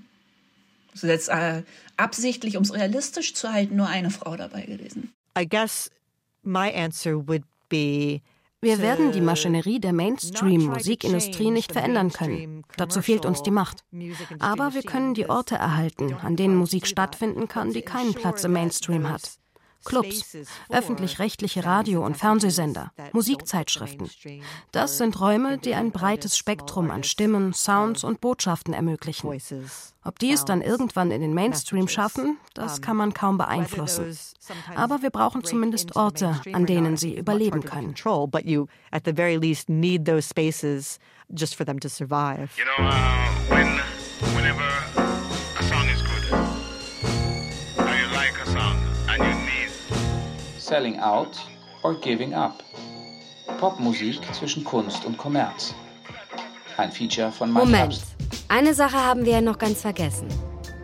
[0.91, 1.63] Das ist jetzt äh,
[1.95, 5.13] absichtlich, um es realistisch zu halten, nur eine Frau dabei gewesen.
[5.37, 5.91] I guess
[6.43, 8.21] my answer would be
[8.59, 12.63] wir werden die Maschinerie der Mainstream-Musikindustrie nicht verändern können.
[12.75, 13.83] Dazu fehlt uns die Macht.
[14.39, 18.53] Aber wir können die Orte erhalten, an denen Musik stattfinden kann, die keinen Platz im
[18.53, 19.37] Mainstream hat.
[19.86, 20.38] Clubs,
[20.69, 24.09] öffentlich-rechtliche Radio- und Fernsehsender, Musikzeitschriften.
[24.71, 29.30] Das sind Räume, die ein breites Spektrum an Stimmen, Sounds und Botschaften ermöglichen.
[30.03, 34.17] Ob die es dann irgendwann in den Mainstream schaffen, das kann man kaum beeinflussen.
[34.75, 37.95] Aber wir brauchen zumindest Orte, an denen sie überleben können.
[41.34, 42.57] just for them to survive.
[42.57, 43.80] You know, uh, when,
[44.36, 45.07] whenever
[50.68, 51.30] Selling Out
[51.82, 52.61] or Giving Up.
[53.57, 55.74] Popmusik zwischen Kunst und Kommerz.
[56.76, 58.15] Ein Feature von Mike Moment, Herbst.
[58.49, 60.28] eine Sache haben wir ja noch ganz vergessen.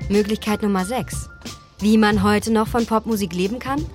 [0.07, 1.27] Möglichkeit Nummer 6.
[1.79, 3.85] Wie man heute noch von Popmusik leben kann?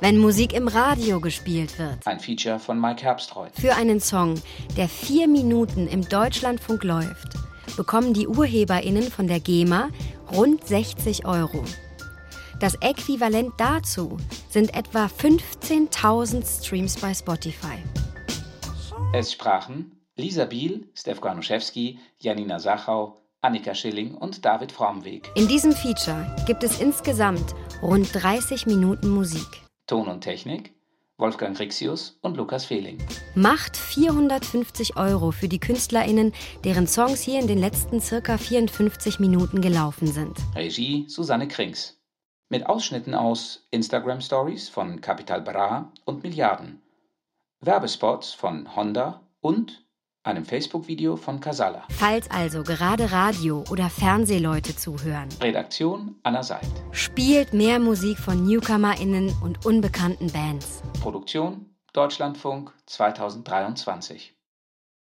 [0.00, 2.06] Wenn Musik im Radio gespielt wird.
[2.06, 3.50] Ein Feature von Mike Herbstreuth.
[3.60, 4.40] Für einen Song,
[4.76, 7.34] der vier Minuten im Deutschlandfunk läuft,
[7.76, 9.88] bekommen die UrheberInnen von der GEMA
[10.30, 11.64] rund 60 Euro.
[12.62, 14.16] Das Äquivalent dazu
[14.48, 17.82] sind etwa 15.000 Streams bei Spotify.
[19.12, 25.28] Es sprachen Lisa Biel, Stef Ganuszewski, Janina Sachau, Annika Schilling und David Fromweg.
[25.34, 27.52] In diesem Feature gibt es insgesamt
[27.82, 29.48] rund 30 Minuten Musik.
[29.88, 30.72] Ton und Technik
[31.18, 32.98] Wolfgang Rixius und Lukas Fehling.
[33.34, 36.32] Macht 450 Euro für die KünstlerInnen,
[36.64, 40.36] deren Songs hier in den letzten circa 54 Minuten gelaufen sind.
[40.54, 41.98] Regie Susanne Krings.
[42.52, 46.82] Mit Ausschnitten aus Instagram Stories von Capital Bra und Milliarden,
[47.60, 49.86] Werbespots von Honda und
[50.22, 51.84] einem Facebook-Video von Casala.
[51.88, 55.30] Falls also gerade Radio- oder Fernsehleute zuhören.
[55.40, 56.68] Redaktion Anna Seid.
[56.90, 60.82] Spielt mehr Musik von NewcomerInnen und unbekannten Bands.
[61.00, 64.34] Produktion Deutschlandfunk 2023.